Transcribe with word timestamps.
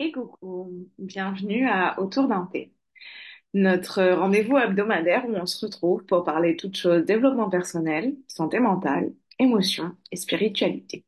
Et 0.00 0.12
coucou, 0.12 0.88
bienvenue 0.98 1.66
à 1.68 2.00
Autour 2.00 2.28
d'un 2.28 2.46
thé, 2.52 2.72
notre 3.54 4.02
rendez-vous 4.04 4.56
hebdomadaire 4.58 5.26
où 5.28 5.34
on 5.34 5.46
se 5.46 5.66
retrouve 5.66 6.04
pour 6.06 6.24
parler 6.24 6.56
toutes 6.56 6.76
choses 6.76 7.04
développement 7.04 7.50
personnel, 7.50 8.16
santé 8.28 8.60
mentale, 8.60 9.12
émotions 9.40 9.96
et 10.12 10.16
spiritualité. 10.16 11.04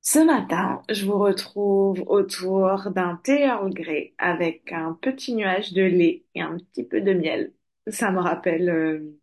Ce 0.00 0.18
matin, 0.20 0.82
je 0.90 1.04
vous 1.04 1.18
retrouve 1.18 2.02
autour 2.06 2.90
d'un 2.90 3.16
thé 3.16 3.42
Earl 3.42 3.72
Grey 3.74 4.14
avec 4.18 4.72
un 4.72 4.94
petit 4.94 5.34
nuage 5.34 5.72
de 5.72 5.82
lait 5.82 6.24
et 6.34 6.40
un 6.42 6.56
petit 6.58 6.84
peu 6.84 7.00
de 7.00 7.12
miel. 7.12 7.52
Ça 7.88 8.10
me 8.10 8.20
rappelle, 8.20 8.70
euh, 8.70 9.18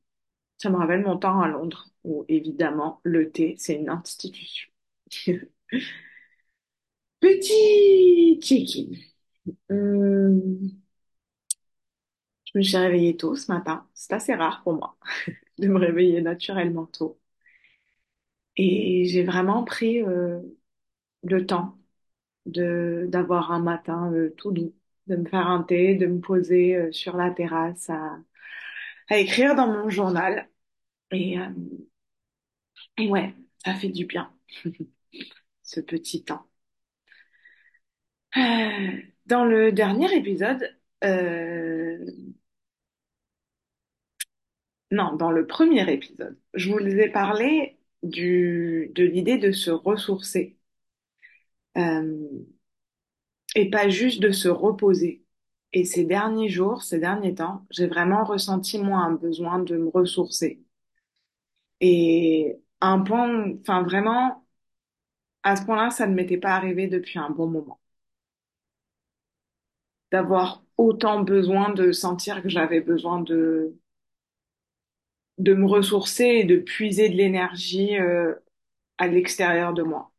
ça 0.57 0.69
me 0.69 0.77
rappelle 0.77 1.03
mon 1.03 1.17
temps 1.17 1.41
à 1.41 1.47
Londres 1.49 1.87
où 2.03 2.25
évidemment 2.29 3.01
le 3.03 3.31
thé 3.31 3.55
c'est 3.59 3.75
une 3.75 3.89
institution. 3.89 4.69
Petit 7.25 8.39
check-in. 8.39 8.95
Hum, 9.69 10.71
Je 12.45 12.57
me 12.57 12.63
suis 12.63 12.77
réveillée 12.77 13.15
tôt 13.17 13.35
ce 13.35 13.51
matin. 13.51 13.87
C'est 13.93 14.13
assez 14.13 14.33
rare 14.33 14.63
pour 14.63 14.73
moi 14.73 14.97
de 15.59 15.67
me 15.67 15.77
réveiller 15.79 16.21
naturellement 16.21 16.85
tôt. 16.87 17.19
Et 18.57 19.05
j'ai 19.05 19.23
vraiment 19.23 19.63
pris 19.63 20.01
euh, 20.03 20.39
le 21.23 21.45
temps 21.45 21.77
de 22.47 23.07
d'avoir 23.09 23.51
un 23.53 23.59
matin 23.61 24.11
euh, 24.13 24.31
tout 24.37 24.51
doux, 24.51 24.75
de 25.07 25.15
me 25.17 25.25
faire 25.29 25.47
un 25.47 25.63
thé, 25.63 25.95
de 25.95 26.07
me 26.07 26.19
poser 26.21 26.75
euh, 26.77 26.91
sur 26.93 27.17
la 27.17 27.31
terrasse 27.31 27.89
à, 27.91 28.19
à 29.09 29.17
écrire 29.19 29.55
dans 29.55 29.67
mon 29.67 29.89
journal. 29.89 30.49
Et, 31.11 31.39
euh, 31.39 31.49
et 32.97 33.07
ouais, 33.09 33.33
ça 33.63 33.73
fait 33.75 33.89
du 33.89 34.05
bien, 34.05 34.31
ce 35.63 35.79
petit 35.81 36.23
temps. 36.23 36.47
Dans 39.25 39.45
le 39.45 39.71
dernier 39.71 40.13
épisode, 40.15 40.69
euh, 41.03 41.97
non, 44.91 45.15
dans 45.15 45.31
le 45.31 45.45
premier 45.47 45.91
épisode, 45.91 46.37
je 46.53 46.71
vous 46.71 46.79
ai 46.79 47.09
parlé 47.09 47.77
du, 48.03 48.91
de 48.95 49.03
l'idée 49.03 49.37
de 49.37 49.51
se 49.51 49.71
ressourcer 49.71 50.57
euh, 51.77 52.45
et 53.55 53.69
pas 53.71 53.89
juste 53.89 54.21
de 54.21 54.31
se 54.31 54.47
reposer. 54.47 55.23
Et 55.73 55.83
ces 55.83 56.05
derniers 56.05 56.47
jours, 56.49 56.83
ces 56.83 56.99
derniers 56.99 57.33
temps, 57.35 57.65
j'ai 57.71 57.87
vraiment 57.87 58.23
ressenti 58.23 58.77
moi 58.79 58.99
un 58.99 59.13
besoin 59.13 59.59
de 59.59 59.75
me 59.77 59.89
ressourcer. 59.89 60.61
Et 61.81 62.57
un 62.81 62.99
point, 63.01 63.53
enfin 63.61 63.83
vraiment, 63.83 64.45
à 65.43 65.55
ce 65.57 65.65
point-là, 65.65 65.91
ça 65.91 66.07
ne 66.07 66.13
m'était 66.15 66.37
pas 66.37 66.55
arrivé 66.55 66.87
depuis 66.87 67.19
un 67.19 67.29
bon 67.31 67.47
moment. 67.47 67.79
D'avoir 70.11 70.63
autant 70.77 71.21
besoin 71.21 71.69
de 71.71 71.91
sentir 71.91 72.41
que 72.41 72.49
j'avais 72.49 72.81
besoin 72.81 73.21
de 73.21 73.75
de 75.37 75.53
me 75.53 75.65
ressourcer 75.67 76.25
et 76.25 76.43
de 76.45 76.57
puiser 76.57 77.09
de 77.09 77.15
l'énergie 77.15 77.97
euh, 77.97 78.33
à 78.97 79.07
l'extérieur 79.07 79.73
de 79.73 79.83
moi. 79.83 80.11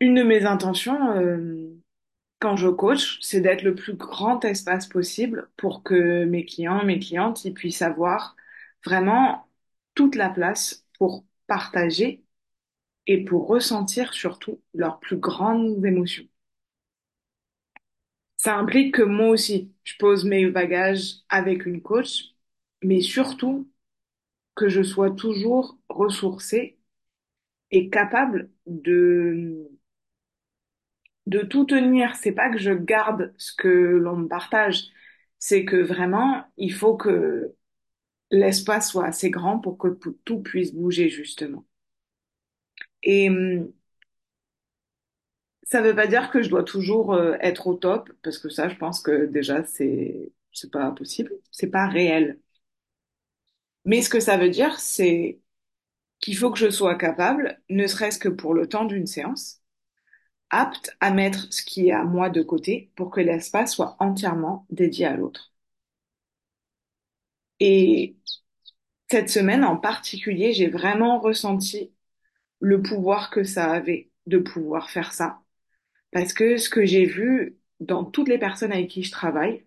Une 0.00 0.14
de 0.14 0.22
mes 0.22 0.44
intentions, 0.46 1.12
euh, 1.16 1.70
quand 2.40 2.56
je 2.56 2.68
coach, 2.68 3.18
c'est 3.22 3.40
d'être 3.42 3.62
le 3.62 3.74
plus 3.74 3.94
grand 3.94 4.44
espace 4.44 4.86
possible 4.88 5.50
pour 5.58 5.82
que 5.84 6.24
mes 6.26 6.44
clients, 6.46 6.84
mes 6.84 6.98
clientes, 7.00 7.44
ils 7.46 7.54
puissent 7.54 7.82
avoir 7.82 8.36
vraiment 8.86 9.48
toute 9.94 10.16
la 10.16 10.30
place 10.30 10.86
pour 10.98 11.24
partager 11.48 12.24
et 13.06 13.24
pour 13.24 13.48
ressentir 13.48 14.12
surtout 14.14 14.60
leurs 14.74 15.00
plus 15.00 15.18
grandes 15.18 15.84
émotions. 15.84 16.26
Ça 18.42 18.56
implique 18.58 18.94
que 18.96 19.02
moi 19.02 19.28
aussi, 19.30 19.72
je 19.84 19.94
pose 19.98 20.24
mes 20.24 20.46
bagages 20.50 21.16
avec 21.28 21.66
une 21.66 21.82
coach, 21.82 22.34
mais 22.82 23.00
surtout 23.02 23.70
que 24.56 24.68
je 24.68 24.82
sois 24.82 25.10
toujours 25.12 25.78
ressourcée 25.90 26.78
et 27.72 27.90
capable 27.90 28.50
de 28.66 29.68
de 31.26 31.40
tout 31.40 31.64
tenir. 31.64 32.16
C'est 32.16 32.32
pas 32.32 32.50
que 32.50 32.58
je 32.58 32.72
garde 32.72 33.34
ce 33.38 33.52
que 33.54 33.68
l'on 33.68 34.16
me 34.16 34.28
partage, 34.28 34.84
c'est 35.38 35.64
que 35.64 35.76
vraiment, 35.76 36.44
il 36.56 36.72
faut 36.72 36.96
que 36.96 37.54
l'espace 38.32 38.90
soit 38.90 39.06
assez 39.06 39.30
grand 39.30 39.60
pour 39.60 39.78
que 39.78 39.88
tout 40.24 40.40
puisse 40.42 40.74
bouger, 40.74 41.08
justement. 41.10 41.66
Et 43.02 43.28
hum, 43.30 43.72
ça 45.64 45.82
veut 45.82 45.94
pas 45.94 46.06
dire 46.06 46.30
que 46.30 46.42
je 46.42 46.48
dois 46.50 46.64
toujours 46.64 47.14
euh, 47.14 47.36
être 47.40 47.66
au 47.66 47.74
top, 47.74 48.10
parce 48.22 48.38
que 48.38 48.48
ça, 48.48 48.68
je 48.68 48.76
pense 48.76 49.00
que 49.02 49.26
déjà, 49.26 49.64
c'est, 49.64 50.32
c'est 50.52 50.70
pas 50.72 50.90
possible, 50.92 51.32
c'est 51.52 51.70
pas 51.70 51.86
réel. 51.88 52.38
Mais 53.84 54.02
ce 54.02 54.08
que 54.10 54.20
ça 54.20 54.36
veut 54.36 54.50
dire, 54.50 54.78
c'est 54.80 55.40
qu'il 56.20 56.36
faut 56.36 56.50
que 56.52 56.58
je 56.58 56.70
sois 56.70 56.96
capable, 56.96 57.60
ne 57.70 57.86
serait-ce 57.88 58.18
que 58.20 58.28
pour 58.30 58.54
le 58.54 58.68
temps 58.68 58.84
d'une 58.86 59.06
séance, 59.06 59.62
apte 60.50 60.96
à 61.00 61.12
mettre 61.12 61.52
ce 61.52 61.62
qui 61.64 61.88
est 61.88 61.92
à 61.92 62.04
moi 62.04 62.30
de 62.30 62.42
côté 62.42 62.92
pour 62.96 63.10
que 63.10 63.20
l'espace 63.20 63.74
soit 63.74 63.96
entièrement 64.00 64.66
dédié 64.70 65.06
à 65.06 65.16
l'autre. 65.16 65.52
Et 67.60 68.16
cette 69.10 69.30
semaine 69.30 69.64
en 69.64 69.76
particulier, 69.78 70.52
j'ai 70.54 70.68
vraiment 70.68 71.20
ressenti 71.20 71.92
le 72.60 72.82
pouvoir 72.82 73.30
que 73.30 73.44
ça 73.44 73.72
avait 73.72 74.10
de 74.26 74.38
pouvoir 74.38 74.90
faire 74.90 75.12
ça. 75.14 75.40
Parce 76.12 76.32
que 76.32 76.56
ce 76.56 76.68
que 76.70 76.84
j'ai 76.86 77.04
vu 77.06 77.58
dans 77.80 78.04
toutes 78.04 78.28
les 78.28 78.38
personnes 78.38 78.72
avec 78.72 78.88
qui 78.88 79.02
je 79.02 79.10
travaille, 79.10 79.64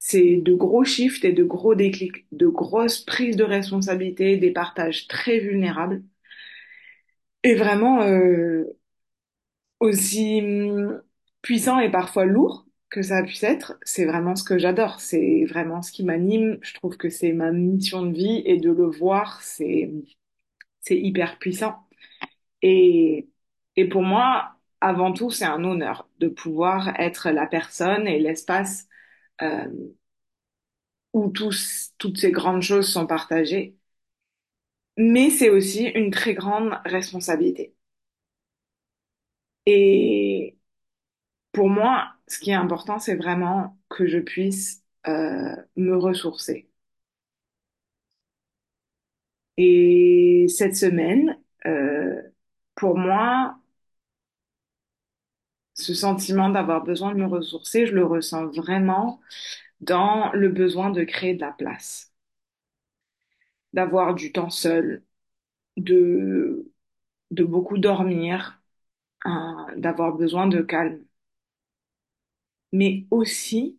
c'est 0.00 0.38
de 0.38 0.54
gros 0.54 0.84
shifts 0.84 1.24
et 1.26 1.32
de 1.32 1.44
gros 1.44 1.74
déclics, 1.76 2.26
de 2.32 2.48
grosses 2.48 3.00
prises 3.02 3.36
de 3.36 3.44
responsabilité, 3.44 4.36
des 4.38 4.52
partages 4.52 5.08
très 5.08 5.40
vulnérables. 5.40 6.02
Et 7.44 7.54
vraiment, 7.54 8.02
euh, 8.02 8.64
aussi 9.80 10.40
hum, 10.42 11.02
puissant 11.42 11.78
et 11.80 11.90
parfois 11.90 12.24
lourd 12.24 12.66
que 12.90 13.02
ça 13.02 13.22
puisse 13.24 13.42
être, 13.42 13.76
c'est 13.82 14.04
vraiment 14.04 14.36
ce 14.36 14.44
que 14.44 14.56
j'adore. 14.58 15.00
C'est 15.00 15.44
vraiment 15.48 15.82
ce 15.82 15.90
qui 15.92 16.04
m'anime. 16.04 16.58
Je 16.62 16.74
trouve 16.74 16.96
que 16.96 17.08
c'est 17.10 17.32
ma 17.32 17.50
mission 17.50 18.02
de 18.06 18.12
vie 18.14 18.42
et 18.46 18.58
de 18.58 18.70
le 18.70 18.86
voir, 18.86 19.42
c'est, 19.42 19.90
c'est 20.80 20.98
hyper 20.98 21.38
puissant. 21.38 21.76
Et, 22.62 23.28
et 23.76 23.88
pour 23.88 24.02
moi, 24.02 24.53
avant 24.84 25.12
tout, 25.12 25.30
c'est 25.30 25.44
un 25.46 25.64
honneur 25.64 26.08
de 26.20 26.28
pouvoir 26.28 26.88
être 27.00 27.30
la 27.30 27.46
personne 27.46 28.06
et 28.08 28.18
l'espace 28.20 28.86
euh, 29.42 29.68
où 31.14 31.30
toutes 31.30 32.18
ces 32.18 32.30
grandes 32.30 32.60
choses 32.62 32.88
sont 32.92 33.06
partagées. 33.06 33.74
Mais 34.96 35.30
c'est 35.30 35.50
aussi 35.50 35.84
une 35.84 36.10
très 36.10 36.34
grande 36.34 36.80
responsabilité. 36.84 37.76
Et 39.66 40.58
pour 41.52 41.68
moi, 41.70 42.14
ce 42.28 42.38
qui 42.40 42.50
est 42.50 42.54
important, 42.54 42.98
c'est 43.00 43.16
vraiment 43.16 43.78
que 43.90 44.06
je 44.08 44.18
puisse 44.18 44.84
euh, 45.08 45.56
me 45.76 45.96
ressourcer. 45.98 46.70
Et 49.56 50.46
cette 50.48 50.76
semaine, 50.76 51.38
euh, 51.66 52.20
pour 52.74 52.96
moi, 52.98 53.58
ce 55.74 55.94
sentiment 55.94 56.50
d'avoir 56.50 56.84
besoin 56.84 57.14
de 57.14 57.20
me 57.20 57.26
ressourcer, 57.26 57.86
je 57.86 57.94
le 57.94 58.04
ressens 58.06 58.46
vraiment 58.48 59.20
dans 59.80 60.32
le 60.34 60.48
besoin 60.50 60.90
de 60.90 61.04
créer 61.04 61.34
de 61.34 61.40
la 61.42 61.52
place, 61.52 62.12
d'avoir 63.72 64.14
du 64.14 64.32
temps 64.32 64.50
seul, 64.50 65.04
de, 65.76 66.72
de 67.32 67.44
beaucoup 67.44 67.78
dormir, 67.78 68.62
hein, 69.24 69.66
d'avoir 69.76 70.14
besoin 70.16 70.48
de 70.48 70.62
calme, 70.62 71.04
mais 72.72 73.06
aussi 73.10 73.78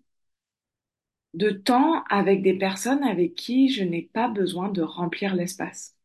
de 1.35 1.51
temps 1.51 2.03
avec 2.09 2.41
des 2.41 2.57
personnes 2.57 3.03
avec 3.03 3.35
qui 3.35 3.69
je 3.69 3.83
n'ai 3.83 4.01
pas 4.01 4.27
besoin 4.27 4.69
de 4.69 4.81
remplir 4.81 5.35
l'espace. 5.35 5.95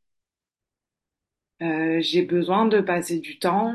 Euh, 1.62 2.00
j'ai 2.00 2.22
besoin 2.22 2.66
de 2.66 2.80
passer 2.80 3.18
du 3.20 3.38
temps 3.38 3.74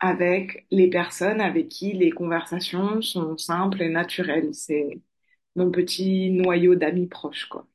avec 0.00 0.66
les 0.70 0.88
personnes 0.90 1.40
avec 1.40 1.68
qui 1.68 1.92
les 1.92 2.10
conversations 2.10 3.02
sont 3.02 3.36
simples 3.38 3.82
et 3.82 3.88
naturelles. 3.88 4.54
C'est 4.54 5.00
mon 5.56 5.70
petit 5.70 6.30
noyau 6.32 6.74
d'amis 6.76 7.08
proches, 7.08 7.46
quoi. 7.48 7.66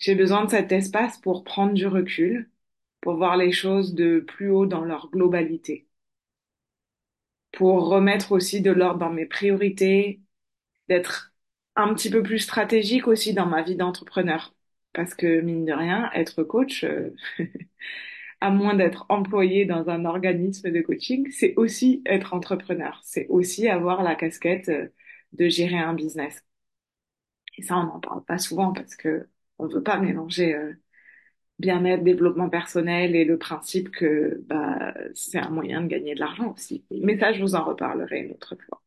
J'ai 0.00 0.16
besoin 0.16 0.44
de 0.46 0.50
cet 0.50 0.72
espace 0.72 1.18
pour 1.18 1.44
prendre 1.44 1.74
du 1.74 1.86
recul, 1.86 2.50
pour 3.00 3.14
voir 3.16 3.36
les 3.36 3.52
choses 3.52 3.94
de 3.94 4.18
plus 4.20 4.50
haut 4.50 4.66
dans 4.66 4.84
leur 4.84 5.10
globalité, 5.10 5.86
pour 7.52 7.88
remettre 7.88 8.32
aussi 8.32 8.60
de 8.62 8.70
l'ordre 8.70 8.98
dans 9.00 9.10
mes 9.10 9.26
priorités, 9.26 10.20
d'être 10.88 11.34
un 11.76 11.94
petit 11.94 12.10
peu 12.10 12.22
plus 12.24 12.40
stratégique 12.40 13.08
aussi 13.08 13.34
dans 13.34 13.46
ma 13.46 13.62
vie 13.62 13.76
d'entrepreneur. 13.76 14.54
Parce 14.94 15.14
que 15.14 15.40
mine 15.42 15.66
de 15.66 15.72
rien, 15.74 16.10
être 16.14 16.44
coach, 16.44 16.84
euh, 16.84 17.10
à 18.40 18.50
moins 18.50 18.74
d'être 18.74 19.06
employé 19.08 19.64
dans 19.66 19.88
un 19.90 20.04
organisme 20.04 20.70
de 20.70 20.80
coaching, 20.80 21.30
c'est 21.30 21.54
aussi 21.56 22.02
être 22.06 22.34
entrepreneur. 22.34 23.00
C'est 23.04 23.26
aussi 23.28 23.68
avoir 23.68 24.02
la 24.02 24.14
casquette 24.14 24.68
euh, 24.68 24.88
de 25.32 25.48
gérer 25.48 25.78
un 25.78 25.94
business. 25.94 26.44
Et 27.58 27.62
ça, 27.62 27.76
on 27.78 27.84
n'en 27.86 28.00
parle 28.00 28.24
pas 28.24 28.38
souvent 28.38 28.72
parce 28.72 28.96
que 28.96 29.28
on 29.58 29.66
veut 29.66 29.82
pas 29.82 29.98
mélanger 29.98 30.54
euh, 30.54 30.72
bien-être, 31.58 32.04
développement 32.04 32.50
personnel 32.50 33.16
et 33.16 33.24
le 33.26 33.38
principe 33.38 33.90
que 33.90 34.42
bah, 34.46 34.94
c'est 35.14 35.38
un 35.38 35.50
moyen 35.50 35.82
de 35.82 35.88
gagner 35.88 36.14
de 36.16 36.20
l'argent 36.20 36.52
aussi. 36.54 36.86
Mais 36.90 37.18
ça, 37.18 37.32
je 37.32 37.42
vous 37.42 37.54
en 37.56 37.64
reparlerai 37.64 38.20
une 38.22 38.32
autre 38.32 38.56
fois. 38.68 38.82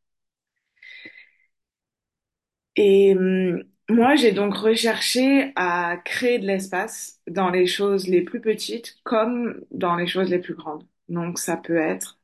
Et 2.75 3.13
hum, 3.15 3.63
moi, 3.89 4.15
j'ai 4.15 4.31
donc 4.31 4.55
recherché 4.55 5.51
à 5.55 5.97
créer 6.05 6.39
de 6.39 6.47
l'espace 6.47 7.21
dans 7.27 7.49
les 7.49 7.67
choses 7.67 8.07
les 8.07 8.21
plus 8.21 8.41
petites 8.41 8.97
comme 9.03 9.63
dans 9.71 9.95
les 9.95 10.07
choses 10.07 10.29
les 10.29 10.39
plus 10.39 10.55
grandes. 10.55 10.87
Donc, 11.09 11.37
ça 11.39 11.57
peut 11.57 11.77
être, 11.77 12.19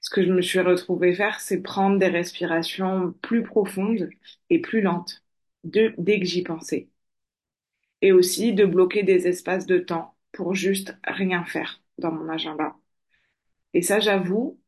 ce 0.00 0.10
que 0.10 0.24
je 0.24 0.32
me 0.32 0.42
suis 0.42 0.60
retrouvée 0.60 1.14
faire, 1.14 1.40
c'est 1.40 1.62
prendre 1.62 1.98
des 1.98 2.08
respirations 2.08 3.12
plus 3.22 3.42
profondes 3.44 4.10
et 4.50 4.60
plus 4.60 4.82
lentes 4.82 5.24
dès 5.64 6.20
que 6.20 6.26
j'y 6.26 6.42
pensais. 6.42 6.88
Et 8.02 8.12
aussi 8.12 8.52
de 8.54 8.64
bloquer 8.66 9.02
des 9.02 9.26
espaces 9.26 9.66
de 9.66 9.78
temps 9.78 10.14
pour 10.32 10.54
juste 10.54 10.96
rien 11.04 11.44
faire 11.44 11.80
dans 11.98 12.12
mon 12.12 12.28
agenda. 12.28 12.76
Et 13.74 13.82
ça, 13.82 14.00
j'avoue 14.00 14.60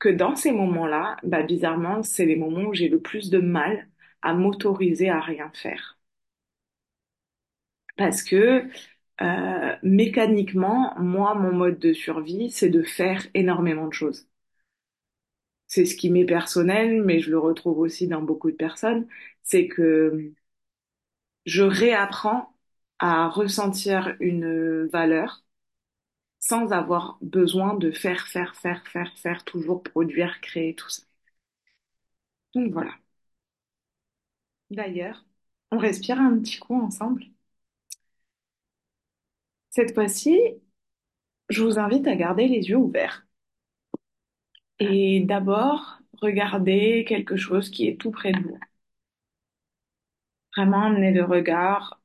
que 0.00 0.08
dans 0.10 0.36
ces 0.36 0.52
moments-là, 0.52 1.16
bah, 1.24 1.42
bizarrement, 1.44 2.02
c'est 2.02 2.26
les 2.26 2.36
moments 2.36 2.62
où 2.70 2.74
j'ai 2.74 2.88
le 2.88 3.00
plus 3.00 3.30
de 3.30 3.38
mal 3.40 3.88
à 4.24 4.34
m'autoriser 4.34 5.10
à 5.10 5.20
rien 5.20 5.52
faire. 5.54 5.98
Parce 7.96 8.22
que 8.22 8.68
euh, 9.22 9.76
mécaniquement, 9.82 10.94
moi, 10.98 11.34
mon 11.34 11.52
mode 11.52 11.78
de 11.78 11.92
survie, 11.92 12.50
c'est 12.50 12.70
de 12.70 12.82
faire 12.82 13.26
énormément 13.34 13.86
de 13.88 13.92
choses. 13.92 14.26
C'est 15.66 15.84
ce 15.86 15.94
qui 15.96 16.08
m'est 16.10 16.24
personnel, 16.24 17.02
mais 17.02 17.20
je 17.20 17.30
le 17.30 17.38
retrouve 17.38 17.78
aussi 17.78 18.06
dans 18.08 18.22
beaucoup 18.22 18.50
de 18.50 18.56
personnes, 18.56 19.06
c'est 19.42 19.68
que 19.68 20.32
je 21.46 21.62
réapprends 21.62 22.54
à 22.98 23.28
ressentir 23.28 24.14
une 24.20 24.86
valeur 24.88 25.42
sans 26.40 26.72
avoir 26.72 27.18
besoin 27.22 27.74
de 27.74 27.90
faire, 27.92 28.28
faire, 28.28 28.54
faire, 28.56 28.86
faire, 28.88 29.12
faire, 29.18 29.44
toujours 29.44 29.82
produire, 29.82 30.40
créer, 30.40 30.74
tout 30.76 30.88
ça. 30.90 31.02
Donc 32.54 32.72
voilà. 32.72 32.92
D'ailleurs, 34.70 35.24
on 35.70 35.78
respire 35.78 36.20
un 36.20 36.38
petit 36.38 36.58
coup 36.58 36.74
ensemble. 36.78 37.24
Cette 39.68 39.92
fois-ci, 39.92 40.40
je 41.48 41.62
vous 41.64 41.78
invite 41.78 42.06
à 42.06 42.16
garder 42.16 42.48
les 42.48 42.68
yeux 42.68 42.76
ouverts 42.76 43.26
et 44.78 45.18
d'abord 45.26 45.98
regarder 46.22 47.04
quelque 47.08 47.34
chose 47.36 47.70
qui 47.70 47.88
est 47.88 47.96
tout 48.00 48.12
près 48.12 48.30
de 48.32 48.38
vous. 48.40 48.58
Vraiment 50.56 50.82
amener 50.86 51.12
le 51.12 51.24
regard 51.24 52.00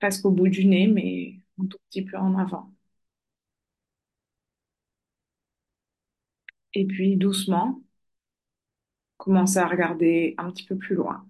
presque 0.00 0.24
au 0.26 0.30
bout 0.32 0.48
du 0.48 0.64
nez, 0.66 0.86
mais 0.88 1.38
un 1.62 1.66
tout 1.66 1.78
petit 1.90 2.04
peu 2.04 2.16
en 2.16 2.36
avant. 2.38 2.72
Et 6.72 6.86
puis 6.86 7.18
doucement, 7.18 7.82
commencer 9.16 9.58
à 9.58 9.68
regarder 9.68 10.34
un 10.38 10.50
petit 10.50 10.64
peu 10.64 10.76
plus 10.76 10.94
loin. 10.96 11.27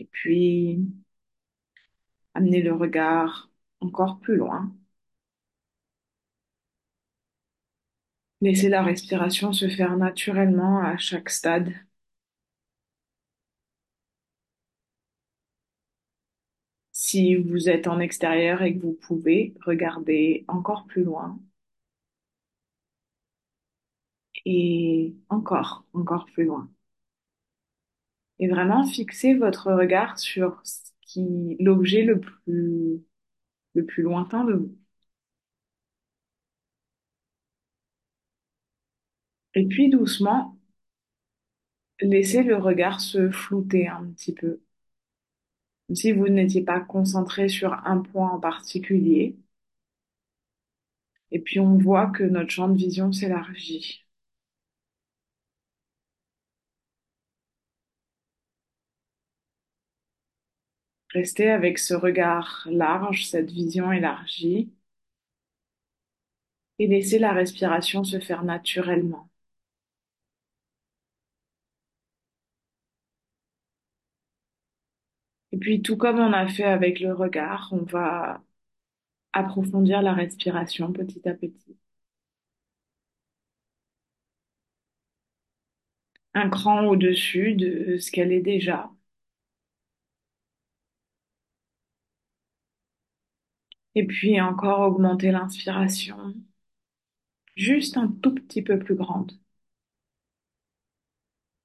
Et 0.00 0.06
puis 0.10 0.80
amener 2.34 2.60
le 2.60 2.72
regard 2.74 3.48
encore 3.80 4.18
plus 4.18 4.34
loin. 4.36 4.72
Laissez 8.42 8.68
la 8.68 8.82
respiration 8.82 9.54
se 9.54 9.66
faire 9.66 9.96
naturellement 9.96 10.80
à 10.80 10.98
chaque 10.98 11.30
stade. 11.30 11.72
Si 16.92 17.34
vous 17.34 17.68
êtes 17.68 17.88
en 17.88 17.98
extérieur 17.98 18.62
et 18.62 18.76
que 18.76 18.80
vous 18.82 18.92
pouvez, 18.92 19.54
regarder 19.66 20.44
encore 20.46 20.86
plus 20.86 21.02
loin. 21.02 21.36
Et 24.44 25.14
encore, 25.30 25.84
encore 25.94 26.26
plus 26.26 26.44
loin. 26.44 26.70
Et 28.40 28.48
vraiment 28.48 28.84
fixer 28.84 29.34
votre 29.34 29.72
regard 29.72 30.18
sur 30.18 30.62
l'objet 31.60 32.02
le 32.02 32.18
plus, 32.20 33.00
le 33.74 33.86
plus 33.86 34.02
lointain 34.04 34.44
de 34.44 34.54
vous. 34.54 34.76
Et 39.54 39.64
puis 39.68 39.88
doucement, 39.90 40.58
laissez 42.02 42.42
le 42.42 42.56
regard 42.56 43.00
se 43.00 43.30
flouter 43.30 43.88
un 43.88 44.04
petit 44.12 44.34
peu. 44.34 44.60
Si 45.94 46.12
vous 46.12 46.26
n'étiez 46.30 46.62
pas 46.64 46.80
concentré 46.80 47.50
sur 47.50 47.74
un 47.86 47.98
point 47.98 48.30
en 48.30 48.40
particulier. 48.40 49.36
Et 51.32 51.40
puis 51.40 51.58
on 51.58 51.76
voit 51.76 52.06
que 52.06 52.22
notre 52.22 52.50
champ 52.50 52.68
de 52.68 52.76
vision 52.78 53.10
s'élargit. 53.10 54.04
Restez 61.14 61.48
avec 61.50 61.78
ce 61.78 61.94
regard 61.94 62.66
large, 62.68 63.26
cette 63.26 63.50
vision 63.52 63.92
élargie, 63.92 64.72
et 66.80 66.88
laissez 66.88 67.20
la 67.20 67.32
respiration 67.32 68.02
se 68.02 68.18
faire 68.18 68.42
naturellement. 68.42 69.28
Et 75.52 75.58
puis, 75.58 75.80
tout 75.82 75.96
comme 75.96 76.18
on 76.18 76.32
a 76.32 76.48
fait 76.48 76.64
avec 76.64 76.98
le 77.00 77.12
regard, 77.14 77.68
on 77.72 77.82
va 77.84 78.42
approfondir 79.34 80.02
la 80.02 80.14
respiration 80.14 80.92
petit 80.92 81.28
à 81.28 81.34
petit. 81.34 81.76
Un 86.34 86.50
cran 86.50 86.86
au-dessus 86.88 87.54
de 87.54 87.96
ce 87.98 88.10
qu'elle 88.10 88.32
est 88.32 88.40
déjà. 88.40 88.90
Et 93.94 94.04
puis 94.04 94.40
encore 94.40 94.80
augmenter 94.80 95.30
l'inspiration, 95.30 96.34
juste 97.54 97.96
un 97.96 98.08
tout 98.08 98.34
petit 98.34 98.60
peu 98.60 98.76
plus 98.80 98.96
grande. 98.96 99.38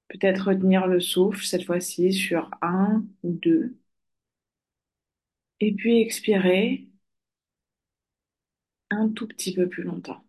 Peut-être 0.08 0.48
retenir 0.48 0.88
le 0.88 1.00
souffle 1.00 1.46
cette 1.46 1.64
fois-ci 1.66 2.12
sur 2.12 2.50
un 2.64 3.06
ou 3.22 3.34
deux. 3.34 3.78
Et 5.60 5.74
puis 5.74 6.00
expirer 6.00 6.88
un 8.90 9.10
tout 9.10 9.28
petit 9.28 9.54
peu 9.54 9.70
plus 9.70 9.84
longtemps. 9.84 10.24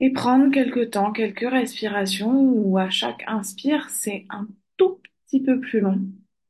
Et 0.00 0.10
prendre 0.10 0.50
quelques 0.50 0.92
temps, 0.92 1.12
quelques 1.12 1.40
respirations 1.50 2.32
où 2.32 2.78
à 2.78 2.88
chaque 2.88 3.22
inspire, 3.26 3.90
c'est 3.90 4.24
un 4.30 4.48
tout 4.78 5.02
petit 5.26 5.42
peu 5.42 5.60
plus 5.60 5.80
long, 5.80 6.00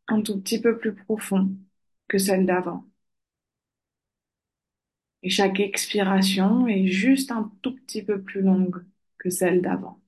un 0.09 0.21
tout 0.23 0.41
petit 0.41 0.61
peu 0.61 0.79
plus 0.79 0.95
profond 0.97 1.51
que 2.09 2.19
celle 2.19 2.45
d'avant. 2.47 2.85
Et 5.23 5.29
chaque 5.29 5.61
expiration 5.61 6.67
est 6.69 6.87
juste 6.87 7.31
un 7.31 7.53
tout 7.61 7.75
petit 7.77 8.03
peu 8.03 8.23
plus 8.23 8.41
longue 8.41 8.83
que 9.19 9.29
celle 9.29 9.61
d'avant. 9.61 10.01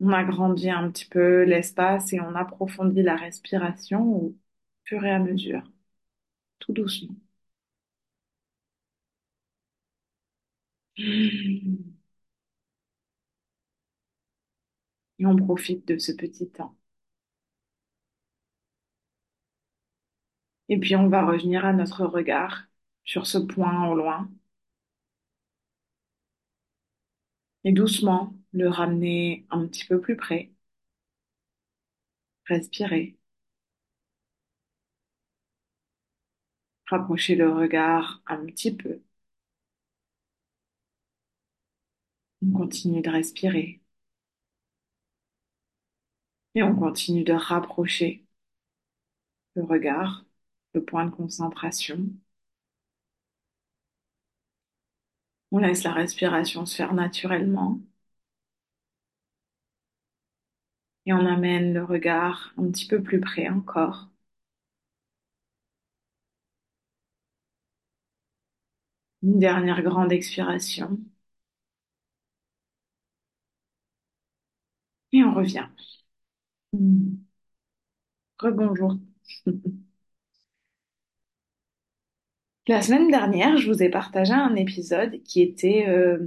On 0.00 0.12
agrandit 0.12 0.70
un 0.70 0.90
petit 0.90 1.04
peu 1.06 1.44
l'espace 1.44 2.12
et 2.12 2.20
on 2.20 2.34
approfondit 2.34 3.02
la 3.02 3.14
respiration 3.16 4.02
au 4.12 4.36
fur 4.84 5.04
et 5.04 5.10
à 5.12 5.18
mesure, 5.20 5.62
tout 6.60 6.72
doucement. 6.74 7.16
Et 15.20 15.26
on 15.26 15.36
profite 15.36 15.86
de 15.86 15.98
ce 15.98 16.10
petit 16.12 16.48
temps. 16.50 16.74
Et 20.70 20.78
puis 20.78 20.96
on 20.96 21.08
va 21.08 21.26
revenir 21.26 21.64
à 21.66 21.72
notre 21.74 22.06
regard 22.06 22.64
sur 23.04 23.26
ce 23.26 23.36
point 23.38 23.86
au 23.88 23.94
loin. 23.94 24.30
Et 27.62 27.70
doucement 27.72 28.34
le 28.52 28.68
ramener 28.68 29.46
un 29.50 29.64
petit 29.68 29.84
peu 29.84 30.00
plus 30.00 30.16
près. 30.16 30.50
Respirer. 32.48 33.16
Rapprocher 36.86 37.36
le 37.36 37.52
regard 37.52 38.20
un 38.26 38.44
petit 38.44 38.74
peu. 38.74 39.00
On 42.42 42.50
continue 42.50 43.00
de 43.00 43.10
respirer. 43.10 43.80
Et 46.54 46.62
on 46.62 46.74
continue 46.76 47.24
de 47.24 47.32
rapprocher 47.32 48.26
le 49.54 49.62
regard, 49.64 50.24
point 50.84 51.04
de 51.06 51.10
concentration. 51.10 52.08
On 55.52 55.58
laisse 55.58 55.82
la 55.84 55.92
respiration 55.92 56.64
se 56.64 56.74
faire 56.76 56.94
naturellement 56.94 57.82
et 61.06 61.12
on 61.12 61.26
amène 61.26 61.74
le 61.74 61.82
regard 61.82 62.52
un 62.56 62.70
petit 62.70 62.86
peu 62.86 63.02
plus 63.02 63.18
près 63.20 63.48
encore. 63.48 64.08
Une 69.22 69.38
dernière 69.38 69.80
grande 69.84 70.10
expiration. 70.12 70.98
Et 75.12 75.22
on 75.22 75.34
revient. 75.34 75.66
Hmm. 76.72 77.26
Rebonjour. 78.42 78.98
La 82.68 82.82
semaine 82.82 83.08
dernière, 83.10 83.56
je 83.56 83.70
vous 83.70 83.82
ai 83.82 83.88
partagé 83.90 84.32
un 84.32 84.54
épisode 84.54 85.22
qui 85.24 85.40
était 85.42 85.86
euh, 85.88 86.18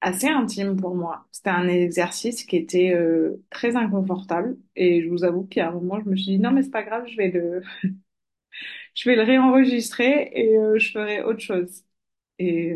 assez 0.00 0.28
intime 0.28 0.76
pour 0.76 0.94
moi. 0.94 1.26
C'était 1.32 1.50
un 1.50 1.66
exercice 1.68 2.44
qui 2.44 2.56
était 2.56 2.92
euh, 2.94 3.42
très 3.50 3.74
inconfortable 3.76 4.58
et 4.76 5.02
je 5.02 5.08
vous 5.08 5.24
avoue 5.24 5.44
qu'à 5.46 5.68
un 5.68 5.72
moment, 5.72 5.98
je 6.04 6.10
me 6.10 6.16
suis 6.16 6.32
dit 6.32 6.38
non 6.38 6.50
mais 6.52 6.62
c'est 6.62 6.70
pas 6.70 6.82
grave, 6.84 7.06
je 7.08 7.16
vais 7.16 7.30
le, 7.30 7.62
je 8.94 9.08
vais 9.08 9.16
le 9.16 9.22
réenregistrer 9.22 10.30
et 10.34 10.56
euh, 10.56 10.78
je 10.78 10.92
ferai 10.92 11.22
autre 11.22 11.40
chose. 11.40 11.84
Et 12.38 12.74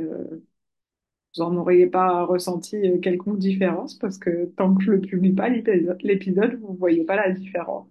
vous 1.37 1.43
en 1.43 1.57
auriez 1.57 1.87
pas 1.87 2.25
ressenti 2.25 2.77
quelconque 3.03 3.39
différence 3.39 3.95
parce 3.99 4.19
que 4.19 4.47
tant 4.57 4.75
que 4.75 4.83
je 4.85 4.91
le 4.93 5.01
publie 5.01 5.33
pas 5.33 5.49
l'épisode, 5.49 6.59
vous 6.61 6.75
voyez 6.75 7.05
pas 7.05 7.17
la 7.17 7.31
différence. 7.31 7.89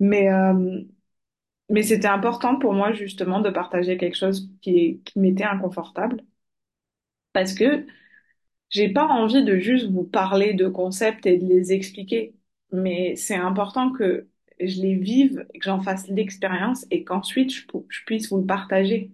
Mais 0.00 0.28
mais 1.70 1.82
c'était 1.82 2.08
important 2.08 2.58
pour 2.58 2.72
moi 2.74 2.92
justement 2.92 3.40
de 3.40 3.50
partager 3.50 3.96
quelque 3.98 4.16
chose 4.16 4.50
qui 4.62 5.02
m'était 5.16 5.44
inconfortable 5.44 6.22
parce 7.32 7.54
que 7.54 7.86
J'ai 8.70 8.90
pas 8.92 9.06
envie 9.06 9.44
de 9.44 9.58
juste 9.58 9.90
vous 9.90 10.04
parler 10.04 10.54
de 10.54 10.68
concepts 10.68 11.26
et 11.26 11.38
de 11.38 11.46
les 11.46 11.72
expliquer, 11.72 12.34
mais 12.72 13.16
c'est 13.16 13.36
important 13.36 13.92
que 13.92 14.28
je 14.60 14.82
les 14.82 14.96
vive, 14.96 15.46
que 15.54 15.60
j'en 15.62 15.80
fasse 15.82 16.08
l'expérience 16.08 16.86
et 16.90 17.04
qu'ensuite 17.04 17.52
je, 17.54 17.62
je 17.90 18.04
puisse 18.06 18.30
vous 18.30 18.38
le 18.40 18.46
partager. 18.46 19.12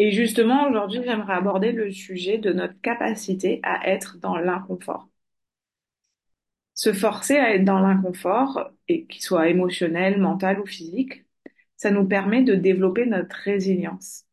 Et 0.00 0.10
justement, 0.10 0.68
aujourd'hui, 0.68 1.02
j'aimerais 1.04 1.34
aborder 1.34 1.70
le 1.70 1.92
sujet 1.92 2.38
de 2.38 2.52
notre 2.52 2.80
capacité 2.80 3.60
à 3.62 3.88
être 3.88 4.18
dans 4.18 4.36
l'inconfort. 4.36 5.08
Se 6.78 6.92
forcer 6.92 7.36
à 7.38 7.54
être 7.56 7.64
dans 7.64 7.80
l'inconfort, 7.80 8.70
et 8.86 9.04
qu'il 9.06 9.20
soit 9.20 9.48
émotionnel, 9.48 10.20
mental 10.20 10.60
ou 10.60 10.66
physique, 10.66 11.24
ça 11.76 11.90
nous 11.90 12.06
permet 12.06 12.44
de 12.44 12.54
développer 12.54 13.04
notre 13.04 13.34
résilience. 13.34 14.26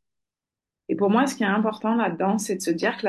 Et 0.88 0.96
pour 0.96 1.10
moi, 1.10 1.25
ce 1.25 1.36
qui 1.36 1.44
est 1.44 1.48
important 1.48 1.96
là-dedans, 1.96 2.38
c'est 2.38 2.58
de 2.58 2.62
se 2.62 2.70
dire 2.70 2.98
que 2.98 3.08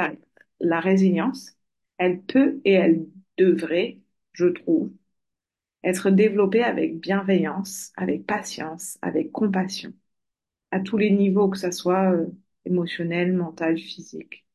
la, 0.60 0.80
résilience, 0.80 1.54
elle 1.98 2.22
peut 2.22 2.62
et 2.64 2.72
elle 2.72 3.06
devrait, 3.36 3.98
je 4.32 4.46
trouve, 4.46 4.90
être 5.84 6.10
développée 6.10 6.64
avec 6.64 6.98
bienveillance, 7.00 7.92
avec 7.96 8.26
patience, 8.26 8.98
avec 9.02 9.32
compassion, 9.32 9.92
à 10.70 10.80
tous 10.80 10.96
les 10.98 11.10
niveaux, 11.10 11.50
que 11.50 11.58
ça 11.58 11.72
soit 11.72 12.12
euh, 12.12 12.26
émotionnel, 12.64 13.34
mental, 13.34 13.78
physique. 13.78 14.46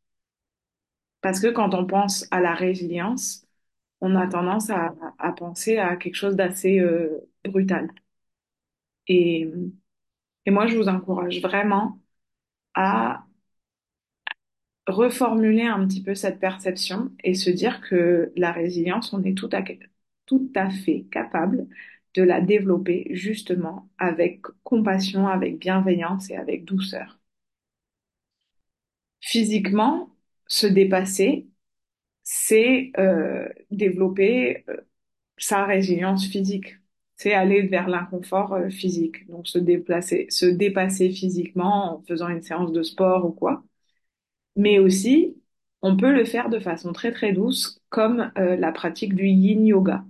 Parce 1.22 1.40
que 1.40 1.48
quand 1.48 1.74
on 1.76 1.86
pense 1.86 2.28
à 2.32 2.42
la 2.42 2.54
résilience, 2.56 3.46
on 4.02 4.16
a 4.16 4.28
tendance 4.28 4.70
à, 4.70 4.94
penser 5.38 5.78
à 5.78 5.96
quelque 5.96 6.16
chose 6.16 6.36
d'assez 6.36 6.80
euh, 6.80 7.30
brutal. 7.46 7.92
Et, 9.08 9.48
moi, 10.48 10.68
je 10.68 10.76
vous 10.78 10.88
encourage 10.90 11.42
vraiment 11.42 12.00
à 12.76 13.26
reformuler 14.88 15.64
un 15.64 15.88
petit 15.88 16.04
peu 16.04 16.16
cette 16.16 16.40
perception 16.40 17.12
et 17.24 17.34
se 17.34 17.50
dire 17.50 17.82
que 17.82 18.32
la 18.36 18.52
résilience, 18.52 19.14
on 19.14 19.24
est 19.24 19.36
tout 19.36 19.50
à 20.56 20.70
fait 20.70 21.06
capable 21.12 21.68
de 22.16 22.24
la 22.24 22.42
développer 22.42 23.08
justement 23.12 23.90
avec 23.98 24.42
compassion, 24.64 25.28
avec 25.28 25.60
bienveillance 25.60 26.30
et 26.30 26.36
avec 26.36 26.66
douceur. 26.66 27.20
Physiquement, 29.22 30.10
se 30.48 30.68
dépasser, 30.68 31.48
c'est 32.24 32.92
euh, 32.98 33.48
développer 33.72 34.64
euh, 34.70 34.78
sa 35.38 35.66
résilience 35.66 36.28
physique. 36.28 36.78
C'est 37.18 37.34
aller 37.34 37.64
vers 37.64 37.90
l'inconfort 37.90 38.54
euh, 38.54 38.70
physique. 38.70 39.28
Donc 39.30 39.48
se 39.48 39.60
déplacer, 39.60 40.28
se 40.30 40.46
dépasser 40.48 41.10
physiquement 41.12 41.98
en 42.00 42.04
faisant 42.04 42.30
une 42.30 42.42
séance 42.44 42.72
de 42.74 42.84
sport 42.84 43.26
ou 43.26 43.32
quoi 43.34 43.64
Mais 44.56 44.80
aussi, 44.80 45.38
on 45.82 45.98
peut 45.98 46.12
le 46.14 46.26
faire 46.26 46.50
de 46.50 46.60
façon 46.60 46.94
très 46.94 47.12
très 47.12 47.34
douce, 47.34 47.82
comme 47.90 48.32
euh, 48.38 48.56
la 48.58 48.72
pratique 48.72 49.16
du 49.16 49.28
yin 49.28 49.66
yoga, 49.68 50.06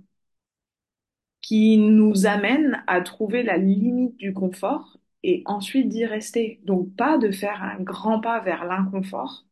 qui 1.40 1.76
nous 1.78 2.26
amène 2.26 2.82
à 2.86 3.00
trouver 3.02 3.42
la 3.42 3.56
limite 3.58 4.16
du 4.16 4.32
confort 4.32 4.98
et 5.22 5.42
ensuite 5.46 5.88
d'y 5.88 6.04
rester. 6.06 6.60
Donc 6.64 6.94
pas 6.96 7.18
de 7.18 7.30
faire 7.30 7.62
un 7.62 7.80
grand 7.82 8.20
pas 8.20 8.40
vers 8.40 8.64
l'inconfort, 8.64 9.44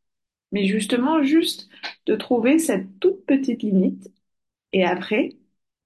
mais 0.52 0.66
justement 0.66 1.22
juste 1.22 1.68
de 2.06 2.16
trouver 2.16 2.58
cette 2.58 2.98
toute 3.00 3.24
petite 3.26 3.62
limite 3.62 4.10
et 4.72 4.84
après, 4.84 5.30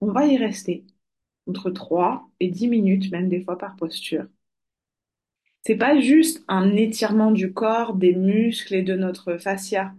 on 0.01 0.13
va 0.13 0.27
y 0.27 0.37
rester 0.39 0.87
entre 1.49 1.71
3 1.71 2.31
et 2.41 2.49
10 2.51 2.69
minutes, 2.69 3.11
même 3.13 3.29
des 3.31 3.43
fois 3.45 3.59
par 3.59 3.77
posture. 3.77 4.27
C'est 5.63 5.77
pas 5.77 5.99
juste 6.01 6.45
un 6.49 6.77
étirement 6.77 7.31
du 7.33 7.53
corps, 7.53 7.95
des 7.95 8.15
muscles 8.15 8.75
et 8.75 8.83
de 8.83 8.95
notre 8.95 9.37
fascia. 9.39 9.93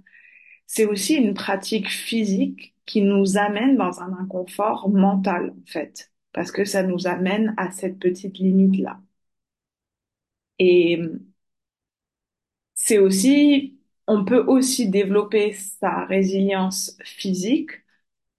C'est 0.68 0.86
aussi 0.86 1.16
une 1.16 1.34
pratique 1.36 1.90
physique 1.90 2.76
qui 2.86 3.02
nous 3.04 3.38
amène 3.38 3.78
dans 3.78 4.02
un 4.02 4.14
inconfort 4.14 4.90
mental, 4.90 5.52
en 5.52 5.66
fait, 5.68 6.12
parce 6.34 6.52
que 6.52 6.66
ça 6.66 6.84
nous 6.84 7.08
amène 7.08 7.54
à 7.58 7.72
cette 7.72 8.00
petite 8.00 8.40
limite-là. 8.40 9.00
Et 10.60 11.00
c'est 12.74 12.98
aussi, 13.00 13.75
on 14.08 14.26
peut 14.26 14.44
aussi 14.48 14.90
développer 14.90 15.54
sa 15.54 16.06
résilience 16.06 16.98
physique 17.04 17.72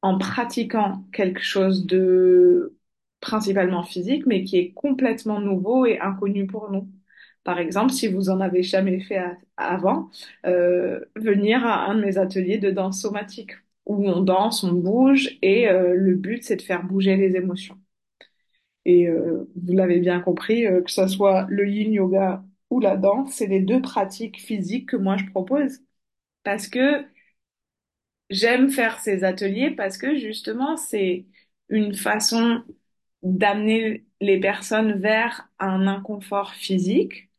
en 0.03 0.19
pratiquant 0.19 1.05
quelque 1.13 1.43
chose 1.43 1.87
de 1.87 2.77
principalement 3.21 3.83
physique, 3.85 4.27
mais 4.27 4.45
qui 4.45 4.59
est 4.59 4.73
complètement 4.73 5.41
nouveau 5.41 5.87
et 5.87 5.99
inconnu 6.01 6.47
pour 6.47 6.71
nous. 6.71 6.89
Par 7.45 7.59
exemple, 7.59 7.93
si 7.93 8.09
vous 8.09 8.31
en 8.31 8.41
avez 8.41 8.63
jamais 8.63 9.01
fait 9.01 9.21
avant, 9.57 10.11
euh, 10.47 11.01
venir 11.17 11.65
à 11.67 11.87
un 11.91 11.95
de 11.97 12.01
mes 12.03 12.19
ateliers 12.19 12.59
de 12.59 12.71
danse 12.71 13.01
somatique, 13.03 13.53
où 13.87 14.09
on 14.09 14.21
danse, 14.23 14.65
on 14.65 14.73
bouge, 14.75 15.39
et 15.43 15.69
euh, 15.69 15.95
le 15.95 16.15
but, 16.17 16.43
c'est 16.45 16.57
de 16.57 16.63
faire 16.63 16.85
bouger 16.85 17.17
les 17.17 17.37
émotions. 17.37 17.79
Et 18.85 19.09
euh, 19.09 19.51
vous 19.57 19.73
l'avez 19.75 20.01
bien 20.01 20.21
compris, 20.21 20.67
euh, 20.67 20.83
que 20.83 20.91
ce 20.91 21.07
soit 21.09 21.47
le 21.49 21.69
yin 21.69 21.93
yoga 21.93 22.45
ou 22.71 22.81
la 22.81 22.97
danse, 22.97 23.33
c'est 23.35 23.47
les 23.47 23.61
deux 23.61 23.81
pratiques 23.83 24.41
physiques 24.41 24.91
que 24.91 24.97
moi 24.97 25.17
je 25.17 25.27
propose. 25.27 25.81
Parce 26.45 26.69
que 26.69 27.07
J'aime 28.31 28.71
faire 28.71 28.99
ces 29.01 29.23
ateliers 29.25 29.71
parce 29.71 29.99
que 29.99 30.17
justement, 30.17 30.77
c'est 30.77 31.27
une 31.69 31.95
façon 31.95 32.63
d'amener 33.23 34.05
les 34.21 34.41
personnes 34.41 35.01
vers 35.01 35.49
un 35.59 35.87
inconfort 35.87 36.53
physique 36.55 37.31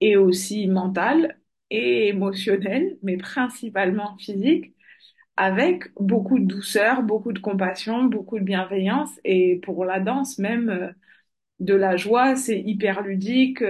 et 0.00 0.16
aussi 0.16 0.68
mental 0.68 1.38
et 1.70 2.08
émotionnel, 2.08 2.98
mais 3.02 3.16
principalement 3.18 4.16
physique, 4.18 4.74
avec 5.36 5.92
beaucoup 6.00 6.38
de 6.40 6.46
douceur, 6.46 7.02
beaucoup 7.02 7.32
de 7.32 7.40
compassion, 7.40 8.04
beaucoup 8.04 8.38
de 8.38 8.44
bienveillance 8.44 9.10
et 9.24 9.60
pour 9.64 9.84
la 9.86 10.00
danse 10.00 10.38
même 10.38 10.70
euh, 10.70 10.92
de 11.60 11.74
la 11.74 11.96
joie, 11.96 12.36
c'est 12.36 12.60
hyper 12.60 13.02
ludique. 13.02 13.62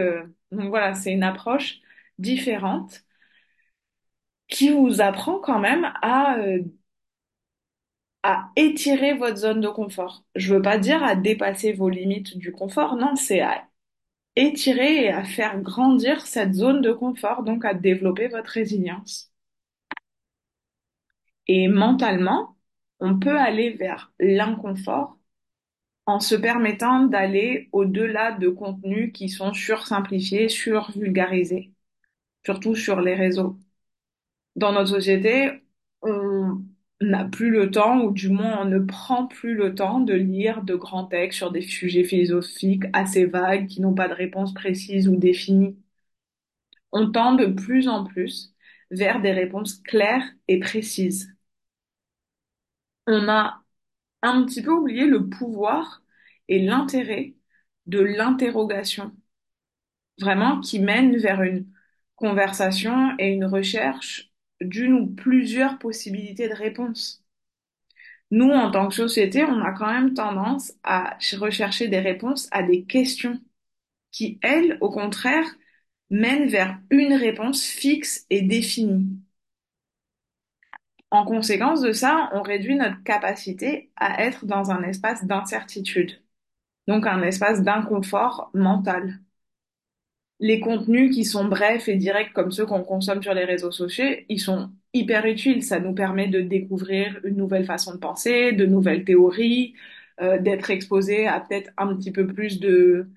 Donc 0.54 0.68
voilà, 0.70 0.94
c'est 0.94 1.12
une 1.12 1.22
approche 1.22 1.80
différente 2.18 3.04
qui 4.48 4.70
vous 4.70 5.00
apprend 5.00 5.38
quand 5.40 5.58
même 5.58 5.92
à 6.02 6.36
euh, 6.38 6.62
étirer 8.56 9.14
votre 9.14 9.36
zone 9.38 9.60
de 9.60 9.68
confort. 9.68 10.24
Je 10.34 10.54
veux 10.54 10.62
pas 10.62 10.78
dire 10.78 11.02
à 11.02 11.14
dépasser 11.16 11.72
vos 11.72 11.88
limites 11.88 12.36
du 12.38 12.52
confort, 12.52 12.96
non, 12.96 13.16
c'est 13.16 13.40
à 13.40 13.64
étirer 14.36 15.04
et 15.06 15.10
à 15.10 15.24
faire 15.24 15.60
grandir 15.62 16.26
cette 16.26 16.54
zone 16.54 16.82
de 16.82 16.92
confort, 16.92 17.42
donc 17.44 17.64
à 17.64 17.74
développer 17.74 18.28
votre 18.28 18.50
résilience. 18.50 19.32
Et 21.46 21.68
mentalement, 21.68 22.56
on 23.00 23.18
peut 23.18 23.38
aller 23.38 23.70
vers 23.70 24.12
l'inconfort 24.20 25.18
en 26.06 26.20
se 26.20 26.34
permettant 26.34 27.04
d'aller 27.06 27.68
au-delà 27.72 28.32
de 28.32 28.48
contenus 28.48 29.12
qui 29.12 29.28
sont 29.28 29.52
sursimplifiés, 29.54 30.48
survulgarisés, 30.48 31.72
surtout 32.44 32.76
sur 32.76 33.00
les 33.02 33.14
réseaux. 33.14 33.58
Dans 34.56 34.72
notre 34.72 34.90
société, 34.90 35.62
on 36.02 36.62
n'a 37.00 37.24
plus 37.24 37.50
le 37.50 37.70
temps, 37.70 38.00
ou 38.02 38.10
du 38.12 38.28
moins 38.30 38.60
on 38.62 38.64
ne 38.66 38.78
prend 38.80 39.26
plus 39.26 39.54
le 39.54 39.74
temps 39.74 40.00
de 40.00 40.14
lire 40.14 40.62
de 40.64 40.74
grands 40.74 41.06
textes 41.06 41.38
sur 41.38 41.50
des 41.52 41.62
sujets 41.62 42.04
philosophiques 42.04 42.84
assez 42.92 43.26
vagues 43.26 43.66
qui 43.68 43.80
n'ont 43.80 43.94
pas 43.94 44.08
de 44.08 44.14
réponse 44.14 44.54
précise 44.54 45.08
ou 45.08 45.16
définie. 45.16 45.76
On 46.92 47.10
tend 47.12 47.34
de 47.34 47.44
plus 47.44 47.88
en 47.88 48.04
plus 48.04 48.54
vers 48.90 49.20
des 49.20 49.32
réponses 49.32 49.74
claires 49.82 50.24
et 50.48 50.58
précises. 50.60 51.28
On 53.06 53.28
a 53.30 53.63
un 54.24 54.44
petit 54.46 54.62
peu 54.62 54.72
oublié 54.72 55.06
le 55.06 55.28
pouvoir 55.28 56.02
et 56.48 56.60
l'intérêt 56.60 57.36
de 57.86 58.00
l'interrogation, 58.00 59.12
vraiment 60.18 60.60
qui 60.60 60.80
mène 60.80 61.16
vers 61.18 61.42
une 61.42 61.66
conversation 62.16 63.14
et 63.18 63.28
une 63.28 63.44
recherche 63.44 64.32
d'une 64.60 64.94
ou 64.94 65.06
plusieurs 65.14 65.78
possibilités 65.78 66.48
de 66.48 66.54
réponse. 66.54 67.24
Nous, 68.30 68.50
en 68.50 68.70
tant 68.70 68.88
que 68.88 68.94
société, 68.94 69.44
on 69.44 69.60
a 69.62 69.72
quand 69.72 69.92
même 69.92 70.14
tendance 70.14 70.72
à 70.82 71.16
rechercher 71.38 71.88
des 71.88 72.00
réponses 72.00 72.48
à 72.50 72.62
des 72.62 72.84
questions 72.84 73.40
qui, 74.12 74.38
elles, 74.42 74.78
au 74.82 74.90
contraire, 74.90 75.46
mènent 76.10 76.48
vers 76.48 76.78
une 76.90 77.14
réponse 77.14 77.64
fixe 77.64 78.26
et 78.30 78.42
définie. 78.42 79.23
En 81.10 81.24
conséquence 81.24 81.80
de 81.80 81.92
ça, 81.92 82.28
on 82.34 82.42
réduit 82.42 82.74
notre 82.76 83.02
capacité 83.04 83.90
à 83.96 84.22
être 84.22 84.44
dans 84.44 84.70
un 84.70 84.82
espace 84.82 85.24
d'incertitude, 85.24 86.22
donc 86.88 87.06
un 87.06 87.22
espace 87.22 87.62
d'inconfort 87.62 88.50
mental. 88.54 89.20
Les 90.40 90.60
contenus 90.60 91.14
qui 91.14 91.24
sont 91.24 91.44
brefs 91.46 91.88
et 91.88 91.96
directs 91.96 92.32
comme 92.32 92.50
ceux 92.50 92.66
qu'on 92.66 92.82
consomme 92.84 93.22
sur 93.22 93.34
les 93.34 93.44
réseaux 93.44 93.70
sociaux, 93.70 94.04
ils 94.28 94.40
sont 94.40 94.70
hyper 94.92 95.24
utiles. 95.26 95.62
Ça 95.62 95.80
nous 95.80 95.94
permet 95.94 96.28
de 96.28 96.40
découvrir 96.40 97.20
une 97.24 97.36
nouvelle 97.36 97.64
façon 97.64 97.94
de 97.94 97.98
penser, 97.98 98.52
de 98.52 98.66
nouvelles 98.66 99.04
théories, 99.04 99.74
euh, 100.20 100.38
d'être 100.40 100.70
exposé 100.70 101.26
à 101.28 101.40
peut-être 101.40 101.70
un 101.78 101.94
petit 101.96 102.10
peu 102.12 102.26
plus 102.26 102.60
de, 102.60 103.08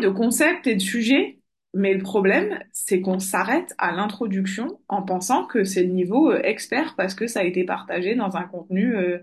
de 0.00 0.08
concepts 0.08 0.66
et 0.66 0.74
de 0.76 0.80
sujets. 0.80 1.39
Mais 1.74 1.94
le 1.94 2.02
problème, 2.02 2.58
c'est 2.72 3.00
qu'on 3.00 3.20
s'arrête 3.20 3.74
à 3.78 3.92
l'introduction 3.92 4.80
en 4.88 5.02
pensant 5.02 5.46
que 5.46 5.62
c'est 5.64 5.84
le 5.84 5.92
niveau 5.92 6.30
euh, 6.32 6.40
expert 6.42 6.96
parce 6.96 7.14
que 7.14 7.26
ça 7.28 7.40
a 7.40 7.44
été 7.44 7.64
partagé 7.64 8.16
dans 8.16 8.36
un 8.36 8.42
contenu 8.44 8.96
euh, 8.96 9.18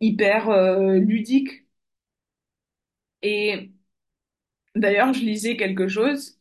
hyper 0.00 0.50
euh, 0.50 0.98
ludique. 0.98 1.64
Et 3.22 3.70
d'ailleurs, 4.76 5.12
je 5.12 5.20
lisais 5.20 5.56
quelque 5.56 5.88
chose 5.88 6.38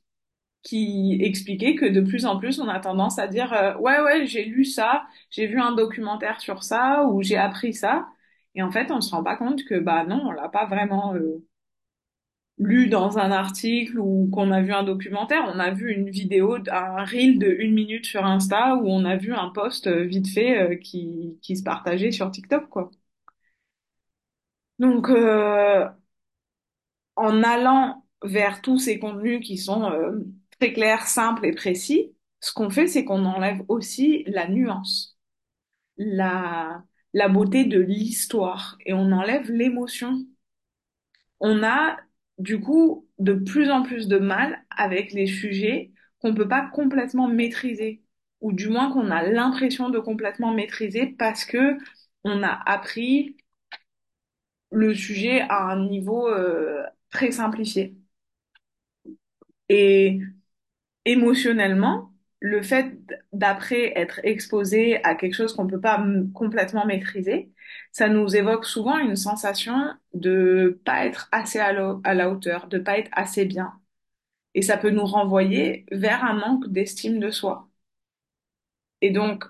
qui 0.64 1.20
expliquait 1.24 1.76
que 1.76 1.86
de 1.86 2.02
plus 2.02 2.26
en 2.26 2.40
plus, 2.40 2.60
on 2.62 2.70
a 2.70 2.80
tendance 2.80 3.20
à 3.20 3.28
dire 3.28 3.52
ouais 3.82 4.02
ouais, 4.02 4.28
j'ai 4.28 4.46
lu 4.46 4.66
ça, 4.66 5.08
j'ai 5.32 5.48
vu 5.48 5.60
un 5.62 5.74
documentaire 5.74 6.42
sur 6.42 6.64
ça 6.64 7.06
ou 7.06 7.24
j'ai 7.24 7.38
appris 7.38 7.74
ça. 7.74 8.08
Et 8.56 8.64
en 8.64 8.72
fait, 8.72 8.92
on 8.92 9.02
se 9.02 9.12
rend 9.16 9.24
pas 9.24 9.38
compte 9.38 9.64
que 9.66 9.80
bah 9.80 10.06
non, 10.06 10.22
on 10.26 10.32
l'a 10.32 10.50
pas 10.50 10.66
vraiment 10.68 11.16
lu 12.60 12.88
dans 12.88 13.18
un 13.18 13.32
article 13.32 14.00
ou 14.00 14.30
qu'on 14.32 14.52
a 14.52 14.62
vu 14.62 14.74
un 14.74 14.84
documentaire. 14.84 15.44
On 15.54 15.60
a 15.60 15.72
vu 15.72 15.92
une 15.94 16.10
vidéo, 16.10 16.58
un 16.72 17.04
reel 17.06 17.40
de 17.40 17.48
une 17.50 17.74
minute 17.74 18.06
sur 18.06 18.26
Insta 18.26 18.76
ou 18.78 18.88
on 18.90 19.06
a 19.06 19.16
vu 19.18 19.34
un 19.34 19.50
post 19.50 19.88
euh, 19.88 20.04
vite 20.06 20.28
fait 20.30 20.60
euh, 20.74 20.76
qui 20.76 21.38
qui 21.42 21.58
se 21.58 21.64
partageait 21.64 22.12
sur 22.12 22.32
TikTok 22.32 22.70
quoi. 22.70 22.92
Donc 24.80 25.10
euh, 25.10 25.88
en 27.16 27.44
allant 27.44 28.06
vers 28.24 28.62
tous 28.62 28.80
ces 28.80 29.00
contenus 29.00 29.46
qui 29.46 29.58
sont 29.58 29.84
euh, 29.92 30.20
très 30.60 30.74
clairs, 30.74 31.08
simples 31.08 31.46
et 31.46 31.54
précis, 31.54 32.16
ce 32.42 32.52
qu'on 32.54 32.70
fait, 32.70 32.88
c'est 32.88 33.06
qu'on 33.06 33.26
enlève 33.26 33.62
aussi 33.68 34.24
la 34.28 34.48
nuance, 34.48 35.18
la, 35.98 36.84
la 37.14 37.30
beauté 37.30 37.66
de 37.66 37.80
l'histoire 37.80 38.78
et 38.86 38.94
on 38.94 39.12
enlève 39.14 39.52
l'émotion. 39.52 40.26
On 41.40 41.64
a 41.64 41.98
du 42.40 42.60
coup 42.62 43.08
de 43.20 43.34
plus 43.34 43.70
en 43.72 43.84
plus 43.84 44.08
de 44.08 44.18
mal 44.20 44.64
avec 44.72 45.14
les 45.14 45.28
sujets 45.28 45.92
qu'on 46.22 46.34
peut 46.36 46.48
pas 46.48 46.68
complètement 46.74 47.28
maîtriser, 47.28 48.04
ou 48.42 48.54
du 48.54 48.70
moins 48.70 48.92
qu'on 48.92 49.12
a 49.12 49.24
l'impression 49.24 49.90
de 49.90 50.00
complètement 50.00 50.54
maîtriser 50.54 51.08
parce 51.20 51.46
que 51.46 51.78
on 52.24 52.44
a 52.44 52.50
appris 52.66 53.38
le 54.72 54.94
sujet 54.96 55.42
à 55.42 55.64
un 55.72 55.86
niveau 55.88 56.28
euh, 56.28 56.84
très 57.12 57.32
simplifié. 57.32 57.96
Et 59.70 60.20
émotionnellement, 61.06 62.09
le 62.40 62.62
fait 62.64 62.98
d'après 63.34 63.94
être 64.00 64.20
exposé 64.24 65.04
à 65.04 65.16
quelque 65.16 65.34
chose 65.36 65.54
qu'on 65.56 65.66
ne 65.66 65.70
peut 65.72 65.82
pas 65.82 66.04
complètement 66.34 66.86
maîtriser, 66.86 67.52
ça 67.92 68.10
nous 68.10 68.36
évoque 68.36 68.66
souvent 68.66 68.98
une 68.98 69.16
sensation 69.18 69.94
de 70.14 70.80
pas 70.86 71.06
être 71.06 71.28
assez 71.32 71.60
à 71.60 71.70
à 72.04 72.14
la 72.14 72.30
hauteur, 72.32 72.68
de 72.68 72.80
pas 72.80 72.98
être 73.00 73.10
assez 73.14 73.46
bien. 73.46 73.74
Et 74.56 74.62
ça 74.64 74.78
peut 74.78 74.92
nous 74.92 75.06
renvoyer 75.06 75.86
vers 75.92 76.24
un 76.26 76.34
manque 76.36 76.68
d'estime 76.70 77.20
de 77.20 77.32
soi. 77.32 77.70
Et 79.02 79.12
donc, 79.12 79.46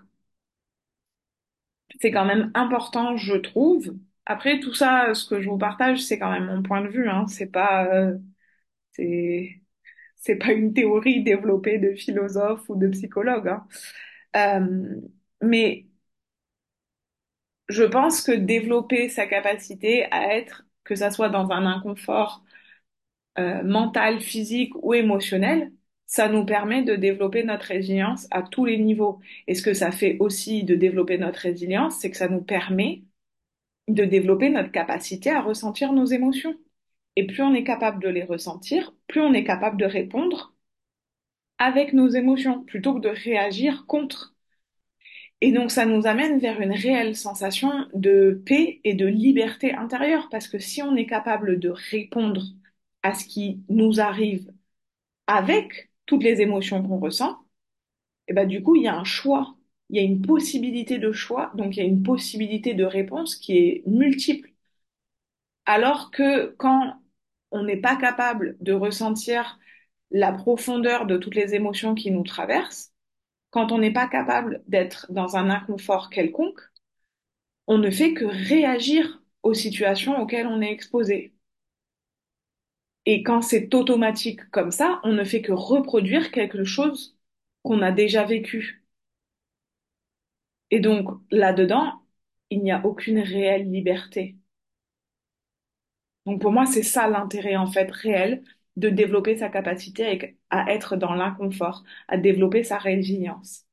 c'est 2.01 2.11
quand 2.11 2.25
même 2.25 2.51
important, 2.55 3.17
je 3.17 3.35
trouve. 3.35 3.95
Après, 4.25 4.59
tout 4.59 4.73
ça, 4.73 5.13
ce 5.13 5.25
que 5.25 5.41
je 5.41 5.49
vous 5.49 5.57
partage, 5.57 6.01
c'est 6.03 6.19
quand 6.19 6.31
même 6.31 6.45
mon 6.45 6.61
point 6.63 6.81
de 6.81 6.87
vue, 6.89 7.09
hein. 7.09 7.25
C'est 7.27 7.47
pas, 7.47 7.85
euh, 7.93 8.17
c'est, 8.93 9.61
c'est 10.19 10.35
pas 10.37 10.51
une 10.53 10.73
théorie 10.73 11.23
développée 11.23 11.79
de 11.79 11.93
philosophes 11.95 12.69
ou 12.69 12.75
de 12.75 12.87
psychologues, 12.89 13.49
hein. 13.49 13.67
Euh, 14.35 15.01
mais 15.41 15.87
je 17.69 17.83
pense 17.83 18.21
que 18.21 18.31
développer 18.31 19.09
sa 19.09 19.25
capacité 19.27 20.05
à 20.11 20.35
être, 20.37 20.65
que 20.83 20.95
ça 20.95 21.11
soit 21.11 21.29
dans 21.29 21.51
un 21.51 21.65
inconfort 21.65 22.43
euh, 23.39 23.63
mental, 23.63 24.21
physique 24.21 24.73
ou 24.83 24.93
émotionnel, 24.93 25.71
ça 26.07 26.29
nous 26.29 26.45
permet 26.45 26.83
de 26.83 26.95
développer 26.95 27.43
notre 27.43 27.67
résilience 27.67 28.27
à 28.31 28.41
tous 28.43 28.65
les 28.65 28.77
niveaux. 28.79 29.19
Et 29.47 29.55
ce 29.55 29.61
que 29.63 29.73
ça 29.73 29.91
fait 29.91 30.17
aussi 30.19 30.63
de 30.63 30.75
développer 30.75 31.17
notre 31.17 31.39
résilience, 31.41 31.97
c'est 31.99 32.11
que 32.11 32.17
ça 32.17 32.29
nous 32.29 32.41
permet 32.43 33.03
de 33.89 34.05
développer 34.05 34.49
notre 34.49 34.71
capacité 34.71 35.31
à 35.31 35.41
ressentir 35.41 35.93
nos 35.93 36.05
émotions. 36.05 36.55
Et 37.15 37.27
plus 37.27 37.43
on 37.43 37.53
est 37.53 37.63
capable 37.63 38.01
de 38.01 38.09
les 38.09 38.23
ressentir, 38.23 38.95
plus 39.07 39.21
on 39.21 39.33
est 39.33 39.43
capable 39.43 39.77
de 39.77 39.85
répondre 39.85 40.55
avec 41.59 41.93
nos 41.93 42.07
émotions, 42.09 42.63
plutôt 42.63 42.95
que 42.95 43.01
de 43.01 43.09
réagir 43.09 43.85
contre. 43.85 44.33
Et 45.41 45.51
donc, 45.53 45.71
ça 45.71 45.85
nous 45.85 46.05
amène 46.07 46.39
vers 46.39 46.59
une 46.61 46.73
réelle 46.73 47.15
sensation 47.15 47.71
de 47.93 48.41
paix 48.45 48.81
et 48.83 48.93
de 48.93 49.05
liberté 49.05 49.73
intérieure, 49.73 50.27
parce 50.29 50.47
que 50.47 50.59
si 50.59 50.81
on 50.83 50.95
est 50.95 51.05
capable 51.05 51.59
de 51.59 51.69
répondre 51.69 52.43
à 53.03 53.13
ce 53.15 53.25
qui 53.25 53.63
nous 53.69 54.01
arrive 54.01 54.51
avec 55.27 55.91
toutes 56.07 56.23
les 56.23 56.41
émotions 56.41 56.83
qu'on 56.83 56.99
ressent, 56.99 57.39
et 58.27 58.33
ben, 58.33 58.47
du 58.47 58.63
coup, 58.63 58.75
il 58.77 58.83
y 58.83 58.87
a 58.87 58.97
un 58.97 59.03
choix, 59.05 59.57
il 59.89 59.97
y 59.97 59.99
a 59.99 60.03
une 60.03 60.21
possibilité 60.21 60.99
de 60.99 61.11
choix, 61.13 61.51
donc 61.55 61.75
il 61.77 61.79
y 61.79 61.83
a 61.83 61.85
une 61.85 62.03
possibilité 62.03 62.73
de 62.75 62.85
réponse 62.85 63.35
qui 63.35 63.57
est 63.57 63.83
multiple. 63.87 64.51
Alors 65.71 66.09
que 66.09 66.47
quand 66.57 66.99
on 67.51 67.61
n'est 67.63 67.77
pas 67.77 67.95
capable 67.95 68.57
de 68.59 68.73
ressentir 68.73 69.59
la 70.09 70.31
profondeur 70.31 71.05
de 71.05 71.15
toutes 71.15 71.35
les 71.35 71.53
émotions 71.53 71.93
qui 71.93 72.09
nous 72.09 72.23
traversent, 72.23 72.91
quand 73.51 73.71
on 73.71 73.77
n'est 73.77 73.93
pas 73.93 74.07
capable 74.07 74.63
d'être 74.67 75.05
dans 75.11 75.37
un 75.37 75.51
inconfort 75.51 76.09
quelconque, 76.09 76.59
on 77.67 77.77
ne 77.77 77.91
fait 77.91 78.15
que 78.15 78.25
réagir 78.25 79.21
aux 79.43 79.53
situations 79.53 80.19
auxquelles 80.19 80.47
on 80.47 80.61
est 80.61 80.71
exposé. 80.71 81.33
Et 83.05 83.23
quand 83.23 83.41
c'est 83.41 83.75
automatique 83.75 84.49
comme 84.51 84.71
ça, 84.71 85.01
on 85.03 85.11
ne 85.11 85.25
fait 85.25 85.41
que 85.41 85.51
reproduire 85.51 86.31
quelque 86.31 86.63
chose 86.63 87.17
qu'on 87.63 87.81
a 87.81 87.91
déjà 87.91 88.23
vécu. 88.23 88.85
Et 90.71 90.79
donc, 90.79 91.09
là-dedans, 91.29 92.01
il 92.49 92.63
n'y 92.63 92.71
a 92.71 92.83
aucune 92.83 93.19
réelle 93.19 93.69
liberté. 93.71 94.38
Donc, 96.25 96.41
pour 96.41 96.51
moi, 96.51 96.65
c'est 96.65 96.83
ça 96.83 97.07
l'intérêt, 97.07 97.55
en 97.57 97.67
fait, 97.67 97.91
réel 97.91 98.43
de 98.77 98.89
développer 98.89 99.37
sa 99.37 99.49
capacité 99.49 100.37
à 100.49 100.71
être 100.73 100.95
dans 100.95 101.13
l'inconfort, 101.13 101.83
à 102.07 102.17
développer 102.17 102.63
sa 102.63 102.77
résilience. 102.77 103.65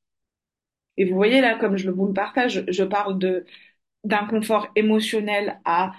Et 0.96 1.04
vous 1.04 1.14
voyez 1.14 1.40
là, 1.40 1.56
comme 1.58 1.76
je 1.76 1.90
vous 1.90 2.06
le 2.06 2.12
partage, 2.12 2.64
je 2.68 2.84
parle 2.84 3.18
de 3.18 3.44
d'inconfort 4.04 4.68
émotionnel 4.76 5.60
à 5.64 5.92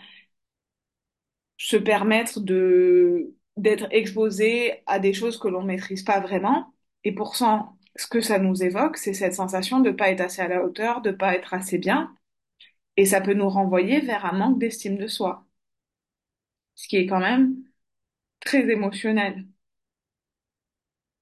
se 1.57 1.77
permettre 1.77 2.39
de 2.39 3.33
d'être 3.57 3.87
exposé 3.91 4.83
à 4.85 4.99
des 4.99 5.13
choses 5.13 5.39
que 5.39 5.47
l'on 5.47 5.63
maîtrise 5.63 6.03
pas 6.03 6.19
vraiment. 6.19 6.71
Et 7.03 7.11
pourtant, 7.11 7.75
ce 7.95 8.05
que 8.07 8.21
ça 8.21 8.37
nous 8.37 8.61
évoque, 8.63 8.97
c'est 8.97 9.13
cette 9.15 9.33
sensation 9.33 9.79
de 9.79 9.89
pas 9.91 10.11
être 10.11 10.21
assez 10.21 10.41
à 10.43 10.47
la 10.47 10.63
hauteur, 10.63 11.01
de 11.01 11.09
pas 11.11 11.33
être 11.35 11.55
assez 11.55 11.79
bien. 11.79 12.15
Et 12.97 13.05
ça 13.07 13.21
peut 13.21 13.33
nous 13.35 13.49
renvoyer 13.49 14.01
vers 14.01 14.25
un 14.27 14.33
manque 14.37 14.59
d'estime 14.59 14.97
de 14.99 15.07
soi, 15.07 15.46
ce 16.77 16.87
qui 16.89 16.97
est 16.97 17.07
quand 17.07 17.19
même 17.21 17.57
très 18.41 18.69
émotionnel. 18.71 19.45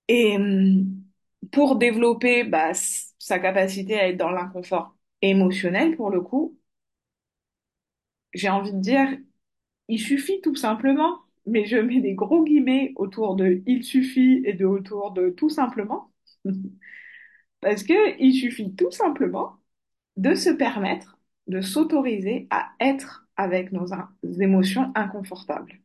Et 0.08 0.36
hum, 0.38 1.04
pour 1.52 1.76
développer 1.78 2.44
bah, 2.44 2.72
sa 3.20 3.40
capacité 3.40 4.00
à 4.00 4.08
être 4.10 4.18
dans 4.18 4.32
l'inconfort 4.32 4.96
émotionnel, 5.22 5.96
pour 5.96 6.10
le 6.12 6.22
coup, 6.22 6.58
j'ai 8.34 8.50
envie 8.50 8.72
de 8.74 8.80
dire, 8.80 9.08
il 9.90 10.00
suffit 10.00 10.42
tout 10.42 10.56
simplement, 10.56 11.22
mais 11.48 11.66
je 11.66 11.78
mets 11.78 12.02
des 12.02 12.16
gros 12.16 12.44
guillemets 12.46 12.94
autour 12.98 13.36
de 13.38 13.64
il 13.68 13.84
suffit 13.86 14.44
et 14.46 14.54
de 14.54 14.66
autour 14.66 15.12
de 15.14 15.30
tout 15.32 15.50
simplement, 15.50 16.12
parce 17.62 17.84
que 17.84 18.20
il 18.22 18.34
suffit 18.36 18.76
tout 18.76 18.92
simplement 18.92 19.58
de 20.18 20.36
se 20.36 20.50
permettre 20.52 21.20
de 21.48 21.62
s'autoriser 21.62 22.48
à 22.52 22.72
être 22.80 23.25
avec 23.38 23.72
nos 23.72 23.88
émotions 24.42 24.92
inconfortables, 24.96 25.80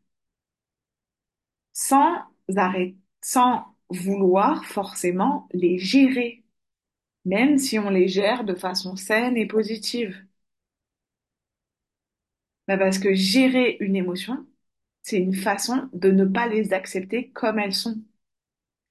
sans 1.72 2.16
arrêter, 2.56 2.96
sans 3.22 3.64
vouloir 3.90 4.64
forcément 4.66 5.48
les 5.52 5.78
gérer, 5.78 6.44
même 7.26 7.58
si 7.58 7.78
on 7.80 7.90
les 7.90 8.08
gère 8.08 8.44
de 8.44 8.54
façon 8.56 8.96
saine 8.96 9.36
et 9.38 9.46
positive. 9.48 10.16
Bah, 12.68 12.78
parce 12.78 12.98
que 12.98 13.14
gérer 13.14 13.76
une 13.80 13.96
émotion, 13.96 14.46
c'est 15.02 15.18
une 15.18 15.34
façon 15.34 15.88
de 15.92 16.10
ne 16.10 16.24
pas 16.24 16.48
les 16.48 16.72
accepter 16.72 17.30
comme 17.32 17.58
elles 17.58 17.74
sont. 17.74 18.02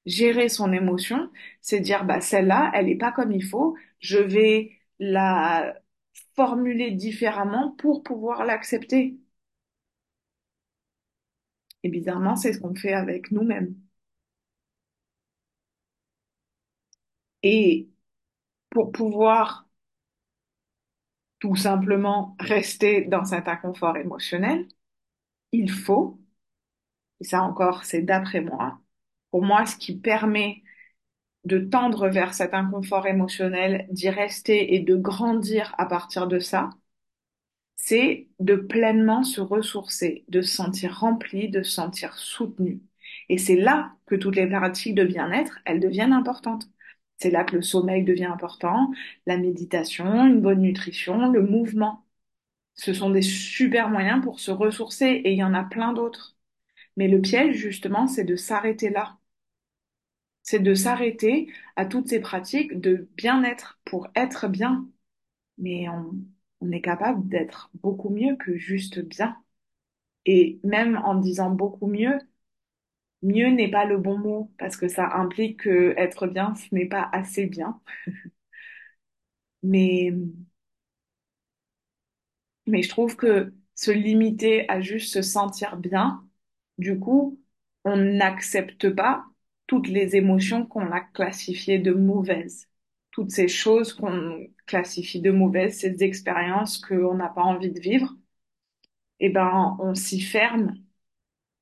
Gérer 0.05 0.49
son 0.49 0.73
émotion, 0.73 1.29
c'est 1.61 1.79
dire, 1.81 2.05
bah, 2.05 2.21
celle-là, 2.21 2.71
elle 2.73 2.89
est 2.89 2.97
pas 2.97 3.11
comme 3.11 3.31
il 3.31 3.43
faut, 3.45 3.75
je 3.99 4.17
vais 4.19 4.71
la 4.99 5.75
formuler 6.35 6.91
différemment 6.91 7.71
pour 7.77 8.03
pouvoir 8.03 8.45
l'accepter. 8.45 9.17
Et 11.83 11.89
bizarrement, 11.89 12.37
c'est 12.37 12.53
ce 12.53 12.59
qu'on 12.59 12.73
fait 12.73 12.93
avec 12.93 13.31
nous-mêmes. 13.31 13.75
Et 17.43 17.89
pour 18.71 18.91
pouvoir 18.93 19.67
tout 21.39 21.55
simplement 21.55 22.35
rester 22.39 23.05
dans 23.05 23.25
cet 23.25 23.47
inconfort 23.47 23.97
émotionnel, 23.97 24.67
il 25.53 25.71
faut, 25.71 26.19
et 27.19 27.23
ça 27.25 27.41
encore, 27.43 27.85
c'est 27.85 28.01
d'après 28.01 28.41
moi, 28.41 28.79
pour 29.31 29.43
moi, 29.43 29.65
ce 29.65 29.75
qui 29.77 29.97
permet 29.97 30.63
de 31.45 31.59
tendre 31.59 32.09
vers 32.09 32.33
cet 32.33 32.53
inconfort 32.53 33.07
émotionnel, 33.07 33.87
d'y 33.91 34.09
rester 34.09 34.75
et 34.75 34.79
de 34.79 34.95
grandir 34.95 35.73
à 35.77 35.85
partir 35.85 36.27
de 36.27 36.39
ça, 36.39 36.69
c'est 37.75 38.27
de 38.39 38.55
pleinement 38.55 39.23
se 39.23 39.41
ressourcer, 39.41 40.25
de 40.27 40.41
se 40.41 40.55
sentir 40.55 40.99
rempli, 40.99 41.49
de 41.49 41.63
se 41.63 41.71
sentir 41.71 42.17
soutenu. 42.17 42.81
Et 43.29 43.37
c'est 43.37 43.55
là 43.55 43.93
que 44.05 44.15
toutes 44.15 44.35
les 44.35 44.47
pratiques 44.47 44.95
de 44.95 45.03
bien-être, 45.05 45.59
elles 45.65 45.79
deviennent 45.79 46.13
importantes. 46.13 46.65
C'est 47.17 47.31
là 47.31 47.43
que 47.43 47.55
le 47.55 47.61
sommeil 47.61 48.03
devient 48.03 48.25
important, 48.25 48.91
la 49.25 49.37
méditation, 49.37 50.05
une 50.27 50.41
bonne 50.41 50.61
nutrition, 50.61 51.31
le 51.31 51.41
mouvement. 51.41 52.05
Ce 52.75 52.93
sont 52.93 53.11
des 53.11 53.23
super 53.23 53.89
moyens 53.89 54.23
pour 54.23 54.41
se 54.41 54.51
ressourcer 54.51 55.07
et 55.07 55.33
il 55.33 55.39
y 55.39 55.43
en 55.45 55.55
a 55.55 55.65
plein 55.65 55.93
d'autres. 55.93 56.37
Mais 56.97 57.09
le 57.09 57.21
piège, 57.21 57.57
justement, 57.57 58.07
c'est 58.07 58.25
de 58.25 58.37
s'arrêter 58.37 58.91
là. 58.91 59.18
C'est 60.49 60.59
de 60.59 60.73
s'arrêter 60.73 61.53
à 61.75 61.85
toutes 61.85 62.07
ces 62.09 62.19
pratiques 62.19 62.79
de 62.81 63.07
bien-être 63.17 63.79
pour 63.85 64.07
être 64.15 64.47
bien. 64.47 64.89
Mais 65.59 65.87
on, 65.89 66.71
est 66.71 66.81
capable 66.81 67.27
d'être 67.29 67.71
beaucoup 67.75 68.09
mieux 68.09 68.35
que 68.37 68.57
juste 68.57 68.99
bien. 69.01 69.37
Et 70.25 70.59
même 70.63 70.97
en 71.05 71.15
disant 71.15 71.51
beaucoup 71.51 71.87
mieux, 71.87 72.19
mieux 73.21 73.47
n'est 73.49 73.71
pas 73.71 73.85
le 73.85 73.97
bon 73.97 74.17
mot 74.17 74.51
parce 74.57 74.75
que 74.77 74.87
ça 74.89 75.13
implique 75.15 75.61
que 75.63 75.93
être 75.97 76.27
bien, 76.27 76.53
ce 76.55 76.73
n'est 76.75 76.85
pas 76.87 77.09
assez 77.13 77.45
bien. 77.45 77.79
Mais, 79.63 80.13
mais 82.65 82.83
je 82.83 82.89
trouve 82.89 83.15
que 83.15 83.53
se 83.75 83.91
limiter 83.91 84.69
à 84.69 84.81
juste 84.81 85.13
se 85.13 85.21
sentir 85.21 85.77
bien, 85.77 86.25
du 86.77 86.99
coup, 86.99 87.39
on 87.85 87.97
n'accepte 87.97 88.89
pas 88.89 89.25
toutes 89.69 89.87
les 89.89 90.17
émotions 90.17 90.65
qu'on 90.67 90.91
a 90.91 90.99
classifiées 91.01 91.79
de 91.79 91.93
mauvaises. 91.93 92.67
Toutes 93.11 93.31
ces 93.31 93.47
choses 93.47 93.93
qu'on 93.93 94.47
classifie 94.67 95.21
de 95.21 95.31
mauvaises, 95.31 95.79
ces 95.79 96.03
expériences 96.03 96.79
qu'on 96.79 97.15
n'a 97.15 97.29
pas 97.29 97.43
envie 97.43 97.71
de 97.71 97.79
vivre, 97.79 98.15
eh 99.21 99.29
ben, 99.29 99.77
on 99.79 99.95
s'y 99.95 100.19
ferme 100.21 100.75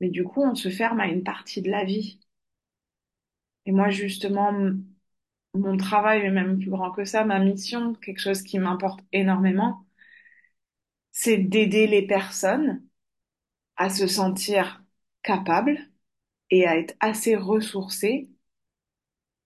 Mais 0.01 0.09
du 0.09 0.23
coup, 0.25 0.43
on 0.43 0.55
se 0.55 0.69
ferme 0.69 0.99
à 1.01 1.07
une 1.07 1.23
partie 1.23 1.61
de 1.61 1.69
la 1.71 1.85
vie. 1.85 2.19
Et 3.67 3.71
moi, 3.71 3.89
justement, 3.91 4.51
mon 5.53 5.75
travail 5.77 6.21
est 6.21 6.31
même 6.31 6.57
plus 6.59 6.69
grand 6.69 6.91
que 6.91 7.03
ça, 7.05 7.25
ma 7.25 7.39
mission, 7.39 7.93
quelque 7.95 8.19
chose 8.21 8.41
qui 8.43 8.59
m'importe 8.59 9.01
énormément, 9.11 9.85
c'est 11.11 11.37
d'aider 11.37 11.85
les 11.87 12.07
personnes 12.07 12.81
à 13.77 13.89
se 13.89 14.07
sentir 14.07 14.83
capables 15.23 15.79
et 16.51 16.67
à 16.67 16.77
être 16.77 16.95
assez 16.99 17.35
ressourcées 17.35 18.29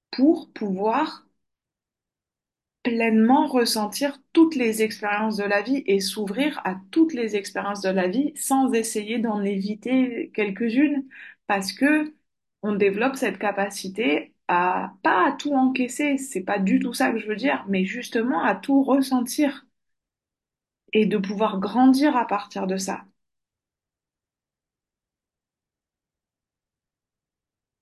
pour 0.09 0.49
pouvoir 0.53 1.25
pleinement 2.83 3.47
ressentir 3.47 4.19
toutes 4.33 4.55
les 4.55 4.81
expériences 4.81 5.37
de 5.37 5.43
la 5.43 5.61
vie 5.61 5.83
et 5.85 5.99
s'ouvrir 5.99 6.59
à 6.65 6.75
toutes 6.91 7.13
les 7.13 7.35
expériences 7.35 7.81
de 7.81 7.89
la 7.89 8.07
vie 8.07 8.33
sans 8.35 8.73
essayer 8.73 9.19
d'en 9.19 9.43
éviter 9.43 10.31
quelques-unes 10.33 11.05
parce 11.47 11.73
que 11.73 12.13
on 12.63 12.75
développe 12.75 13.15
cette 13.15 13.37
capacité 13.39 14.33
à 14.47 14.93
pas 15.03 15.27
à 15.29 15.31
tout 15.33 15.53
encaisser, 15.53 16.17
c'est 16.17 16.41
pas 16.43 16.59
du 16.59 16.79
tout 16.79 16.93
ça 16.93 17.11
que 17.11 17.19
je 17.19 17.27
veux 17.27 17.35
dire, 17.35 17.65
mais 17.69 17.85
justement 17.85 18.43
à 18.43 18.55
tout 18.55 18.83
ressentir 18.83 19.65
et 20.93 21.05
de 21.05 21.17
pouvoir 21.17 21.59
grandir 21.59 22.15
à 22.15 22.25
partir 22.25 22.65
de 22.65 22.77
ça. 22.77 23.03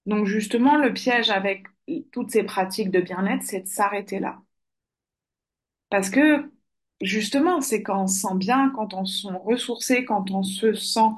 Donc 0.10 0.26
justement, 0.26 0.76
le 0.76 0.93
piège 0.93 1.30
avec 1.30 1.63
toutes 2.12 2.32
ces 2.32 2.43
pratiques 2.43 2.91
de 2.91 3.00
bien-être, 3.00 3.43
c'est 3.43 3.62
de 3.62 3.67
s'arrêter 3.67 4.19
là. 4.19 4.41
Parce 5.89 6.10
que 6.10 6.52
justement, 7.02 7.62
c'est 7.62 7.84
quand 7.84 8.04
on 8.04 8.08
se 8.08 8.22
sent 8.22 8.36
bien, 8.36 8.72
quand 8.76 8.93
on 8.93 9.06
se 9.06 9.24
sent 9.24 9.36
ressourcé, 9.43 10.06
quand 10.06 10.32
on 10.32 10.43
se 10.43 10.74
sent 10.74 11.10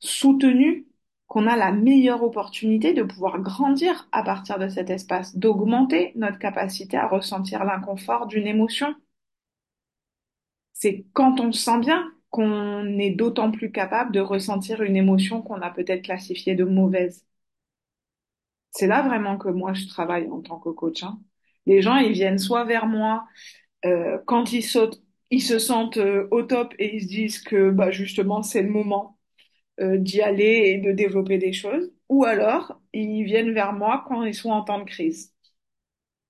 soutenu, 0.00 0.86
qu'on 1.26 1.46
a 1.46 1.56
la 1.56 1.72
meilleure 1.72 2.22
opportunité 2.22 2.94
de 2.94 3.02
pouvoir 3.02 3.40
grandir 3.40 4.08
à 4.12 4.22
partir 4.22 4.58
de 4.58 4.68
cet 4.68 4.88
espace, 4.90 5.36
d'augmenter 5.36 6.12
notre 6.16 6.38
capacité 6.38 6.96
à 6.96 7.06
ressentir 7.06 7.64
l'inconfort 7.64 8.26
d'une 8.26 8.46
émotion. 8.46 8.94
C'est 10.72 11.04
quand 11.12 11.40
on 11.40 11.52
se 11.52 11.60
sent 11.62 11.78
bien 11.80 12.10
qu'on 12.30 12.98
est 12.98 13.10
d'autant 13.10 13.50
plus 13.50 13.70
capable 13.72 14.12
de 14.12 14.20
ressentir 14.20 14.80
une 14.82 14.96
émotion 14.96 15.42
qu'on 15.42 15.60
a 15.62 15.70
peut-être 15.70 16.02
classifiée 16.04 16.54
de 16.54 16.64
mauvaise. 16.64 17.26
C'est 18.70 18.86
là 18.86 19.02
vraiment 19.02 19.38
que 19.38 19.48
moi 19.48 19.72
je 19.74 19.86
travaille 19.86 20.28
en 20.30 20.40
tant 20.42 20.58
que 20.58 20.70
coach, 20.70 21.02
hein. 21.02 21.20
Les 21.66 21.82
gens, 21.82 21.96
ils 21.98 22.12
viennent 22.12 22.38
soit 22.38 22.64
vers 22.64 22.86
moi 22.86 23.26
euh, 23.86 24.18
quand 24.26 24.52
ils 24.52 24.62
sautent, 24.64 25.02
ils 25.30 25.42
se 25.42 25.58
sentent 25.58 25.98
euh, 25.98 26.28
au 26.32 26.42
top 26.42 26.74
et 26.78 26.96
ils 26.96 27.02
se 27.02 27.08
disent 27.08 27.40
que 27.42 27.70
bah, 27.70 27.90
justement 27.92 28.42
c'est 28.42 28.62
le 28.62 28.70
moment 28.70 29.18
euh, 29.80 29.98
d'y 29.98 30.22
aller 30.22 30.44
et 30.74 30.78
de 30.78 30.92
développer 30.92 31.38
des 31.38 31.52
choses. 31.54 31.92
Ou 32.10 32.24
alors 32.26 32.80
ils 32.94 33.24
viennent 33.24 33.52
vers 33.54 33.72
moi 33.74 34.04
quand 34.08 34.24
ils 34.24 34.34
sont 34.34 34.50
en 34.50 34.62
temps 34.64 34.80
de 34.80 34.84
crise. 34.84 35.34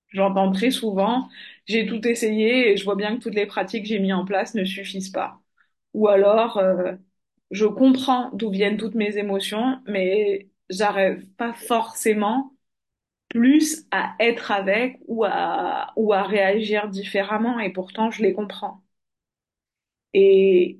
J'entends 0.09 0.51
très 0.51 0.71
souvent, 0.71 1.29
j'ai 1.67 1.85
tout 1.85 2.05
essayé 2.07 2.71
et 2.71 2.77
je 2.77 2.83
vois 2.83 2.95
bien 2.95 3.15
que 3.17 3.21
toutes 3.23 3.35
les 3.35 3.45
pratiques 3.45 3.83
que 3.83 3.89
j'ai 3.89 3.99
mis 3.99 4.11
en 4.13 4.25
place 4.25 4.55
ne 4.55 4.65
suffisent 4.65 5.11
pas. 5.11 5.39
Ou 5.93 6.07
alors 6.07 6.61
je 7.51 7.65
comprends 7.65 8.31
d'où 8.33 8.49
viennent 8.51 8.77
toutes 8.77 8.95
mes 8.95 9.17
émotions, 9.17 9.81
mais 9.87 10.49
j'arrive 10.69 11.27
pas 11.37 11.53
forcément 11.53 12.53
plus 13.29 13.85
à 13.91 14.15
être 14.19 14.51
avec 14.51 14.99
ou 15.07 15.25
à, 15.25 15.93
ou 15.97 16.13
à 16.13 16.23
réagir 16.23 16.89
différemment 16.89 17.59
et 17.59 17.71
pourtant 17.73 18.11
je 18.11 18.23
les 18.23 18.33
comprends. 18.33 18.83
Et 20.13 20.79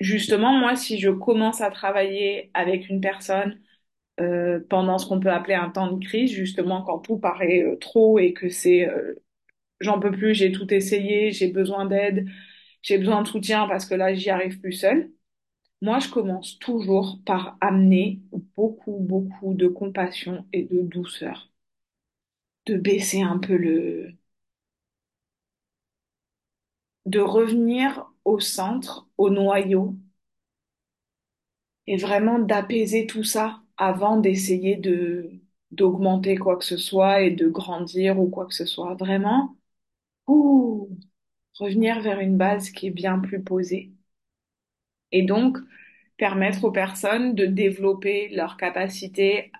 justement, 0.00 0.52
moi, 0.52 0.76
si 0.76 0.98
je 0.98 1.10
commence 1.10 1.60
à 1.60 1.70
travailler 1.70 2.50
avec 2.54 2.88
une 2.88 3.00
personne 3.00 3.60
euh, 4.20 4.60
pendant 4.70 4.98
ce 4.98 5.06
qu'on 5.08 5.20
peut 5.20 5.30
appeler 5.32 5.54
un 5.54 5.70
temps 5.70 5.92
de 5.92 6.04
crise, 6.04 6.32
justement 6.32 6.82
quand 6.82 7.00
tout 7.00 7.18
paraît 7.18 7.62
euh, 7.64 7.76
trop 7.78 8.18
et 8.20 8.32
que 8.34 8.48
c'est 8.50 8.88
euh, 8.88 9.14
j'en 9.80 10.00
peux 10.00 10.10
plus, 10.12 10.34
j'ai 10.34 10.52
tout 10.52 10.72
essayé, 10.74 11.32
j'ai 11.32 11.48
besoin 11.52 11.86
d'aide, 11.86 12.28
j'ai 12.82 12.98
besoin 12.98 13.22
de 13.22 13.28
soutien 13.28 13.68
parce 13.68 13.86
que 13.86 13.96
là, 13.96 14.14
j'y 14.14 14.30
arrive 14.30 14.60
plus 14.60 14.72
seule. 14.74 15.10
Moi, 15.82 15.98
je 15.98 16.08
commence 16.08 16.58
toujours 16.60 17.18
par 17.26 17.58
amener 17.60 18.22
beaucoup, 18.56 18.96
beaucoup 19.00 19.52
de 19.52 19.68
compassion 19.68 20.46
et 20.54 20.62
de 20.62 20.80
douceur, 20.80 21.50
de 22.66 22.76
baisser 22.76 23.20
un 23.22 23.38
peu 23.38 23.56
le, 23.56 24.16
de 27.06 27.20
revenir 27.20 28.10
au 28.24 28.40
centre, 28.40 29.06
au 29.16 29.30
noyau, 29.30 29.94
et 31.86 31.96
vraiment 31.96 32.38
d'apaiser 32.38 33.06
tout 33.06 33.24
ça 33.24 33.62
avant 33.76 34.16
d'essayer 34.18 34.76
de 34.76 35.30
d'augmenter 35.72 36.36
quoi 36.36 36.58
que 36.58 36.64
ce 36.66 36.76
soit 36.76 37.22
et 37.22 37.30
de 37.30 37.48
grandir 37.48 38.18
ou 38.20 38.28
quoi 38.28 38.44
que 38.46 38.54
ce 38.54 38.66
soit. 38.66 38.94
Vraiment, 38.94 39.56
ouh. 40.28 40.90
revenir 41.60 42.00
vers 42.02 42.20
une 42.20 42.36
base 42.38 42.70
qui 42.70 42.88
est 42.88 42.90
bien 42.90 43.18
plus 43.20 43.42
posée 43.44 43.91
et 45.12 45.22
donc 45.22 45.58
permettre 46.18 46.64
aux 46.64 46.72
personnes 46.72 47.34
de 47.34 47.46
développer 47.46 48.28
leur 48.30 48.56
capacité 48.56 49.52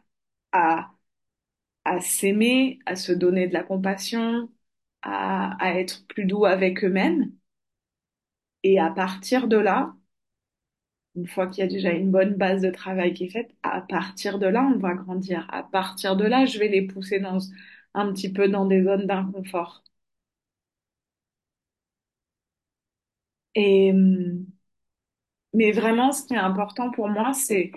à, 0.53 0.93
à 1.85 2.01
s'aimer, 2.01 2.79
à 2.87 2.97
se 2.97 3.13
donner 3.13 3.49
de 3.49 3.55
la 3.55 3.63
compassion, 3.65 4.51
à, 5.03 5.57
à 5.65 5.75
être 5.81 6.07
plus 6.09 6.25
doux 6.27 6.47
avec 6.47 6.85
eux-mêmes. 6.85 7.33
Et 8.65 8.81
à 8.81 8.91
partir 8.91 9.47
de 9.47 9.57
là, 9.57 9.95
une 11.17 11.27
fois 11.27 11.47
qu'il 11.47 11.65
y 11.65 11.67
a 11.67 11.71
déjà 11.71 11.91
une 11.93 12.11
bonne 12.11 12.35
base 12.35 12.61
de 12.63 12.71
travail 12.71 13.15
qui 13.15 13.25
est 13.25 13.31
faite, 13.31 13.51
à 13.63 13.81
partir 13.81 14.39
de 14.39 14.45
là, 14.47 14.63
on 14.75 14.79
va 14.79 14.93
grandir. 14.95 15.47
À 15.51 15.63
partir 15.63 16.17
de 16.17 16.25
là, 16.27 16.45
je 16.47 16.59
vais 16.59 16.69
les 16.69 16.83
pousser 16.87 17.19
dans, 17.21 17.39
un 17.95 18.13
petit 18.13 18.31
peu 18.33 18.47
dans 18.49 18.67
des 18.67 18.83
zones 18.85 19.07
d'inconfort. 19.07 19.83
Et, 23.55 23.91
hum, 23.93 24.52
mais 25.55 25.73
vraiment, 25.73 26.13
ce 26.13 26.25
qui 26.27 26.35
est 26.35 26.37
important 26.39 26.91
pour 26.91 27.09
moi, 27.09 27.33
c'est 27.35 27.73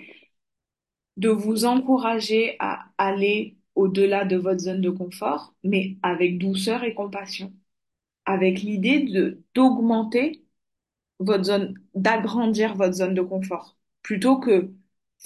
de 1.16 1.28
vous 1.30 1.64
encourager 1.64 2.56
à 2.58 2.86
aller 2.98 3.56
au-delà 3.74 4.24
de 4.24 4.36
votre 4.36 4.60
zone 4.60 4.80
de 4.80 4.90
confort, 4.90 5.54
mais 5.64 5.96
avec 6.02 6.38
douceur 6.38 6.84
et 6.84 6.94
compassion, 6.94 7.52
avec 8.26 8.62
l'idée 8.62 9.00
de 9.04 9.42
d'augmenter 9.54 10.44
votre 11.20 11.44
zone, 11.44 11.74
d'agrandir 11.94 12.76
votre 12.76 12.94
zone 12.94 13.14
de 13.14 13.22
confort, 13.22 13.78
plutôt 14.02 14.38
que 14.40 14.72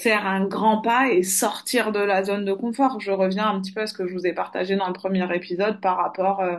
faire 0.01 0.27
un 0.27 0.47
grand 0.47 0.83
pas 0.83 1.11
et 1.13 1.23
sortir 1.25 1.93
de 1.93 2.01
la 2.01 2.25
zone 2.25 2.45
de 2.47 2.53
confort. 2.55 3.01
Je 3.01 3.13
reviens 3.13 3.49
un 3.51 3.61
petit 3.61 3.73
peu 3.73 3.83
à 3.83 3.87
ce 3.89 3.95
que 3.95 4.09
je 4.09 4.15
vous 4.15 4.27
ai 4.27 4.35
partagé 4.35 4.77
dans 4.77 4.89
le 4.89 4.93
premier 4.95 5.35
épisode 5.37 5.81
par 5.81 5.97
rapport, 5.99 6.41
euh, 6.43 6.59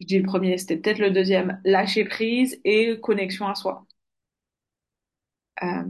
je 0.00 0.06
dis 0.06 0.18
le 0.18 0.24
premier, 0.24 0.56
c'était 0.58 0.76
peut-être 0.78 0.98
le 1.00 1.10
deuxième, 1.10 1.60
lâcher 1.64 2.04
prise 2.06 2.58
et 2.64 2.98
connexion 3.00 3.46
à 3.46 3.54
soi. 3.54 3.86
Euh, 5.62 5.84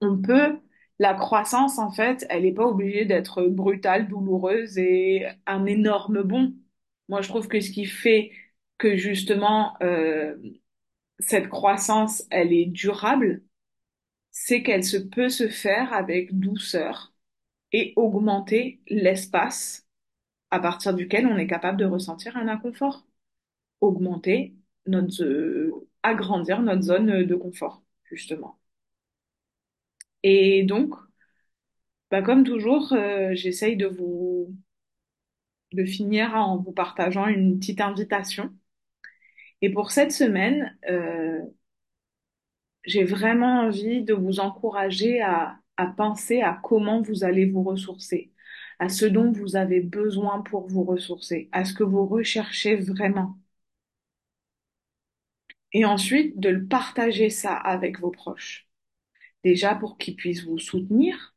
on 0.00 0.20
peut, 0.20 0.60
la 0.98 1.14
croissance, 1.14 1.78
en 1.78 1.90
fait, 1.90 2.26
elle 2.30 2.42
n'est 2.42 2.52
pas 2.52 2.66
obligée 2.66 3.04
d'être 3.04 3.42
brutale, 3.44 4.08
douloureuse 4.08 4.78
et 4.78 5.26
un 5.46 5.66
énorme 5.66 6.22
bond. 6.22 6.54
Moi, 7.08 7.22
je 7.22 7.28
trouve 7.28 7.48
que 7.48 7.60
ce 7.60 7.70
qui 7.70 7.86
fait 7.86 8.32
que 8.78 8.96
justement 8.96 9.76
euh, 9.82 10.36
cette 11.20 11.48
croissance, 11.48 12.24
elle 12.30 12.52
est 12.52 12.66
durable, 12.66 13.42
c'est 14.32 14.62
qu'elle 14.62 14.84
se 14.84 14.96
peut 14.98 15.28
se 15.30 15.48
faire 15.48 15.92
avec 15.92 16.38
douceur 16.38 17.14
et 17.72 17.94
augmenter 17.96 18.82
l'espace 18.88 19.86
à 20.50 20.60
partir 20.60 20.94
duquel 20.94 21.26
on 21.26 21.38
est 21.38 21.46
capable 21.48 21.78
de 21.78 21.86
ressentir 21.86 22.36
un 22.36 22.48
inconfort. 22.48 23.06
Augmenter 23.80 24.54
notre, 24.86 25.24
euh, 25.24 25.88
agrandir 26.02 26.62
notre 26.62 26.82
zone 26.82 27.24
de 27.24 27.34
confort, 27.34 27.82
justement. 28.04 28.58
Et 30.24 30.64
donc, 30.64 30.94
bah, 32.10 32.22
comme 32.22 32.44
toujours, 32.44 32.92
euh, 32.92 33.34
j'essaye 33.34 33.76
de 33.76 33.86
vous, 33.86 34.54
finir 35.86 36.34
en 36.34 36.56
vous 36.58 36.72
partageant 36.72 37.26
une 37.26 37.58
petite 37.58 37.80
invitation. 37.80 38.54
Et 39.62 39.70
pour 39.72 39.90
cette 39.90 40.12
semaine, 40.12 40.76
euh, 40.90 41.40
j'ai 42.84 43.04
vraiment 43.04 43.60
envie 43.62 44.02
de 44.02 44.14
vous 44.14 44.40
encourager 44.40 45.20
à 45.20 45.58
penser 45.96 46.40
à 46.42 46.60
comment 46.62 47.02
vous 47.02 47.24
allez 47.24 47.46
vous 47.46 47.62
ressourcer, 47.64 48.32
à 48.78 48.88
ce 48.88 49.04
dont 49.06 49.32
vous 49.32 49.56
avez 49.56 49.80
besoin 49.80 50.42
pour 50.42 50.68
vous 50.68 50.84
ressourcer, 50.84 51.48
à 51.52 51.64
ce 51.64 51.74
que 51.74 51.82
vous 51.84 52.06
recherchez 52.06 52.76
vraiment. 52.76 53.36
Et 55.74 55.84
ensuite, 55.84 56.38
de 56.38 56.48
le 56.48 56.66
partager 56.66 57.28
ça 57.30 57.54
avec 57.54 58.00
vos 58.00 58.10
proches. 58.10 58.68
Déjà 59.44 59.74
pour 59.76 59.98
qu'ils 59.98 60.16
puissent 60.16 60.44
vous 60.44 60.58
soutenir, 60.58 61.36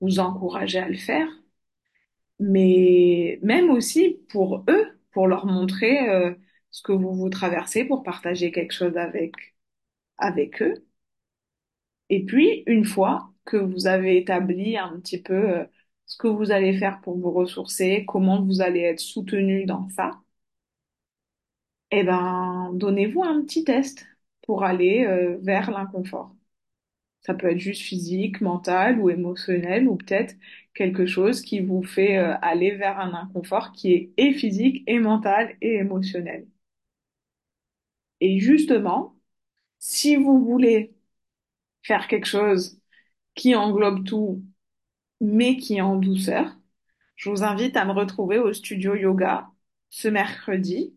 vous 0.00 0.20
encourager 0.20 0.78
à 0.80 0.88
le 0.88 0.96
faire, 0.98 1.28
mais 2.40 3.38
même 3.42 3.70
aussi 3.70 4.18
pour 4.28 4.64
eux, 4.68 4.86
pour 5.12 5.28
leur 5.28 5.46
montrer 5.46 6.08
euh, 6.08 6.34
ce 6.70 6.82
que 6.82 6.92
vous 6.92 7.14
vous 7.14 7.30
traversez, 7.30 7.84
pour 7.84 8.02
partager 8.02 8.50
quelque 8.52 8.72
chose 8.72 8.96
avec, 8.96 9.32
avec 10.18 10.62
eux. 10.62 10.86
Et 12.10 12.24
puis, 12.24 12.62
une 12.66 12.84
fois 12.86 13.30
que 13.44 13.56
vous 13.58 13.86
avez 13.86 14.16
établi 14.18 14.76
un 14.78 14.98
petit 15.00 15.20
peu 15.22 15.34
euh, 15.34 15.64
ce 16.06 16.16
que 16.18 16.28
vous 16.28 16.50
allez 16.50 16.76
faire 16.78 17.00
pour 17.02 17.18
vous 17.18 17.30
ressourcer, 17.30 18.04
comment 18.08 18.42
vous 18.44 18.60
allez 18.62 18.80
être 18.80 19.00
soutenu 19.00 19.64
dans 19.66 19.88
ça, 19.90 20.12
eh 22.00 22.04
ben, 22.04 22.70
donnez-vous 22.74 23.22
un 23.22 23.42
petit 23.42 23.64
test 23.64 24.06
pour 24.46 24.64
aller 24.64 25.04
euh, 25.06 25.38
vers 25.42 25.70
l'inconfort. 25.70 26.34
Ça 27.22 27.34
peut 27.34 27.48
être 27.50 27.58
juste 27.60 27.82
physique, 27.82 28.40
mental 28.42 29.00
ou 29.00 29.10
émotionnel, 29.10 29.88
ou 29.88 29.96
peut-être 29.96 30.36
quelque 30.74 31.06
chose 31.06 31.42
qui 31.42 31.60
vous 31.60 31.82
fait 31.82 32.18
euh, 32.18 32.36
aller 32.42 32.72
vers 32.76 33.00
un 33.00 33.14
inconfort 33.14 33.72
qui 33.72 33.92
est 33.94 34.12
et 34.18 34.34
physique, 34.34 34.84
et 34.88 34.98
mental, 35.00 35.56
et 35.62 35.76
émotionnel. 35.76 36.46
Et 38.20 38.38
justement, 38.40 39.16
si 39.78 40.16
vous 40.16 40.44
voulez 40.44 40.94
faire 41.84 42.08
quelque 42.08 42.26
chose 42.26 42.80
qui 43.34 43.54
englobe 43.56 44.04
tout, 44.06 44.44
mais 45.20 45.56
qui 45.58 45.76
est 45.76 45.82
en 45.82 45.96
douceur, 45.96 46.56
je 47.16 47.30
vous 47.30 47.44
invite 47.44 47.76
à 47.78 47.84
me 47.86 47.92
retrouver 47.92 48.38
au 48.38 48.52
studio 48.52 48.94
yoga 48.96 49.50
ce 49.90 50.08
mercredi, 50.08 50.94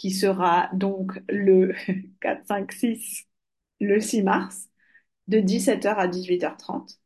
qui 0.00 0.12
sera 0.12 0.70
donc 0.74 1.20
le 1.30 1.74
4, 2.22 2.46
5, 2.48 2.72
6, 2.72 3.28
le 3.80 4.00
6 4.00 4.24
mars, 4.24 4.68
de 5.28 5.40
17h 5.40 6.00
à 6.00 6.08
18h30. 6.08 7.00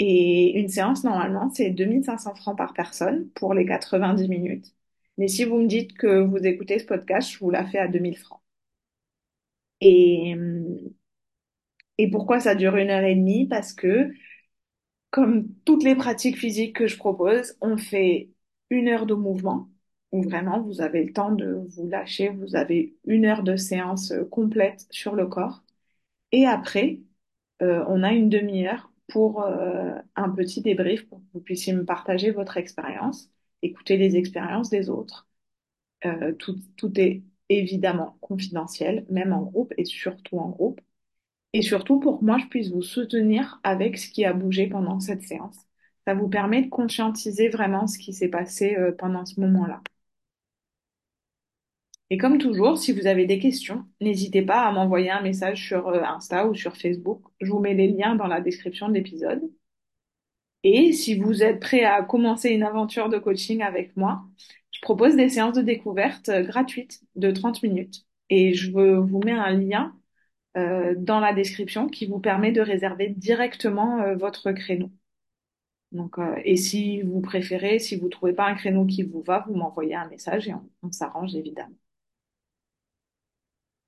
Et 0.00 0.58
une 0.60 0.68
séance, 0.70 1.04
normalement, 1.04 1.50
c'est 1.54 1.70
2500 1.70 2.34
francs 2.36 2.58
par 2.58 2.74
personne 2.74 3.30
pour 3.36 3.54
les 3.54 3.66
90 3.66 4.28
minutes. 4.28 4.74
Mais 5.18 5.28
si 5.28 5.44
vous 5.44 5.58
me 5.58 5.66
dites 5.68 5.94
que 5.98 6.20
vous 6.22 6.38
écoutez 6.38 6.80
ce 6.80 6.86
podcast, 6.86 7.32
je 7.32 7.38
vous 7.40 7.50
la 7.50 7.66
fais 7.66 7.78
à 7.80 7.88
2000 7.88 8.18
francs. 8.18 8.42
Et, 9.80 10.34
et 11.98 12.10
pourquoi 12.10 12.40
ça 12.40 12.54
dure 12.54 12.76
une 12.76 12.90
heure 12.90 13.04
et 13.04 13.14
demie? 13.14 13.46
Parce 13.48 13.72
que, 13.72 14.12
comme 15.10 15.48
toutes 15.66 15.84
les 15.84 15.96
pratiques 15.96 16.38
physiques 16.38 16.76
que 16.76 16.88
je 16.88 16.98
propose, 16.98 17.56
on 17.62 17.78
fait 17.78 18.30
une 18.70 18.88
heure 18.88 19.06
de 19.06 19.14
mouvement 19.14 19.70
où 20.12 20.22
vraiment 20.22 20.60
vous 20.62 20.80
avez 20.80 21.04
le 21.04 21.12
temps 21.12 21.32
de 21.32 21.66
vous 21.70 21.88
lâcher, 21.88 22.28
vous 22.30 22.56
avez 22.56 22.96
une 23.06 23.24
heure 23.26 23.42
de 23.42 23.56
séance 23.56 24.12
complète 24.30 24.86
sur 24.90 25.14
le 25.14 25.26
corps. 25.26 25.62
Et 26.32 26.46
après, 26.46 27.00
euh, 27.62 27.84
on 27.88 28.02
a 28.02 28.12
une 28.12 28.28
demi-heure 28.30 28.92
pour 29.08 29.42
euh, 29.42 29.94
un 30.16 30.30
petit 30.30 30.62
débrief 30.62 31.08
pour 31.08 31.20
que 31.20 31.24
vous 31.34 31.40
puissiez 31.40 31.72
me 31.74 31.84
partager 31.84 32.30
votre 32.30 32.56
expérience, 32.56 33.30
écouter 33.62 33.96
les 33.96 34.16
expériences 34.16 34.70
des 34.70 34.90
autres. 34.90 35.28
Euh, 36.04 36.32
tout, 36.34 36.58
tout 36.76 36.92
est 37.00 37.22
évidemment 37.48 38.16
confidentiel, 38.20 39.06
même 39.10 39.32
en 39.32 39.42
groupe 39.42 39.72
et 39.78 39.84
surtout 39.84 40.38
en 40.38 40.48
groupe. 40.50 40.80
Et 41.54 41.62
surtout 41.62 42.00
pour 42.00 42.20
que 42.20 42.24
moi, 42.24 42.38
je 42.38 42.46
puisse 42.46 42.70
vous 42.70 42.82
soutenir 42.82 43.60
avec 43.64 43.98
ce 43.98 44.10
qui 44.10 44.24
a 44.24 44.32
bougé 44.34 44.68
pendant 44.68 45.00
cette 45.00 45.22
séance. 45.22 45.56
Ça 46.06 46.14
vous 46.14 46.28
permet 46.28 46.62
de 46.62 46.68
conscientiser 46.70 47.48
vraiment 47.48 47.86
ce 47.86 47.98
qui 47.98 48.12
s'est 48.12 48.28
passé 48.28 48.76
euh, 48.76 48.92
pendant 48.92 49.24
ce 49.26 49.40
moment-là. 49.40 49.82
Et 52.12 52.18
comme 52.18 52.36
toujours, 52.36 52.76
si 52.76 52.92
vous 52.92 53.06
avez 53.06 53.24
des 53.24 53.38
questions, 53.38 53.86
n'hésitez 54.02 54.42
pas 54.42 54.66
à 54.66 54.70
m'envoyer 54.72 55.10
un 55.10 55.22
message 55.22 55.66
sur 55.66 55.88
euh, 55.88 56.02
Insta 56.02 56.46
ou 56.46 56.54
sur 56.54 56.76
Facebook. 56.76 57.22
Je 57.40 57.50
vous 57.50 57.58
mets 57.58 57.72
les 57.72 57.88
liens 57.88 58.16
dans 58.16 58.26
la 58.26 58.42
description 58.42 58.88
de 58.90 58.92
l'épisode. 58.94 59.40
Et 60.62 60.92
si 60.92 61.18
vous 61.18 61.42
êtes 61.42 61.60
prêt 61.60 61.84
à 61.84 62.02
commencer 62.02 62.50
une 62.50 62.62
aventure 62.64 63.08
de 63.08 63.18
coaching 63.18 63.62
avec 63.62 63.96
moi, 63.96 64.24
je 64.72 64.80
propose 64.82 65.16
des 65.16 65.30
séances 65.30 65.54
de 65.56 65.62
découverte 65.62 66.28
euh, 66.28 66.42
gratuites 66.42 67.00
de 67.16 67.30
30 67.30 67.62
minutes. 67.62 68.04
Et 68.28 68.52
je 68.54 68.70
vous 68.70 69.20
mets 69.20 69.32
un 69.32 69.52
lien 69.52 69.96
euh, 70.58 70.94
dans 70.98 71.20
la 71.20 71.32
description 71.32 71.88
qui 71.88 72.06
vous 72.06 72.20
permet 72.20 72.52
de 72.52 72.60
réserver 72.60 73.08
directement 73.08 74.14
votre 74.16 74.52
créneau. 74.52 74.90
Donc, 75.92 76.16
et 76.44 76.56
si 76.56 77.02
vous 77.02 77.20
préférez, 77.22 77.78
si 77.78 77.96
vous 77.96 78.08
trouvez 78.08 78.32
pas 78.34 78.46
un 78.46 78.54
créneau 78.54 78.86
qui 78.86 79.02
vous 79.02 79.22
va, 79.22 79.44
vous 79.48 79.54
m'envoyez 79.54 79.94
un 79.94 80.08
message 80.08 80.48
et 80.48 80.54
on 80.82 80.92
s'arrange 80.92 81.34
évidemment. 81.36 81.76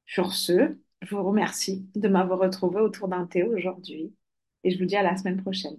Sur 0.06 0.32
ce, 0.32 0.78
je 1.02 1.14
vous 1.14 1.22
remercie 1.22 1.86
de 1.94 2.08
m'avoir 2.08 2.38
retrouvé 2.38 2.80
autour 2.80 3.06
d'un 3.08 3.26
thé 3.26 3.42
aujourd'hui 3.42 4.14
et 4.62 4.70
je 4.70 4.78
vous 4.78 4.86
dis 4.86 4.96
à 4.96 5.02
la 5.02 5.14
semaine 5.16 5.42
prochaine. 5.42 5.78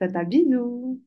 Tata 0.00 0.24
bisous! 0.24 1.00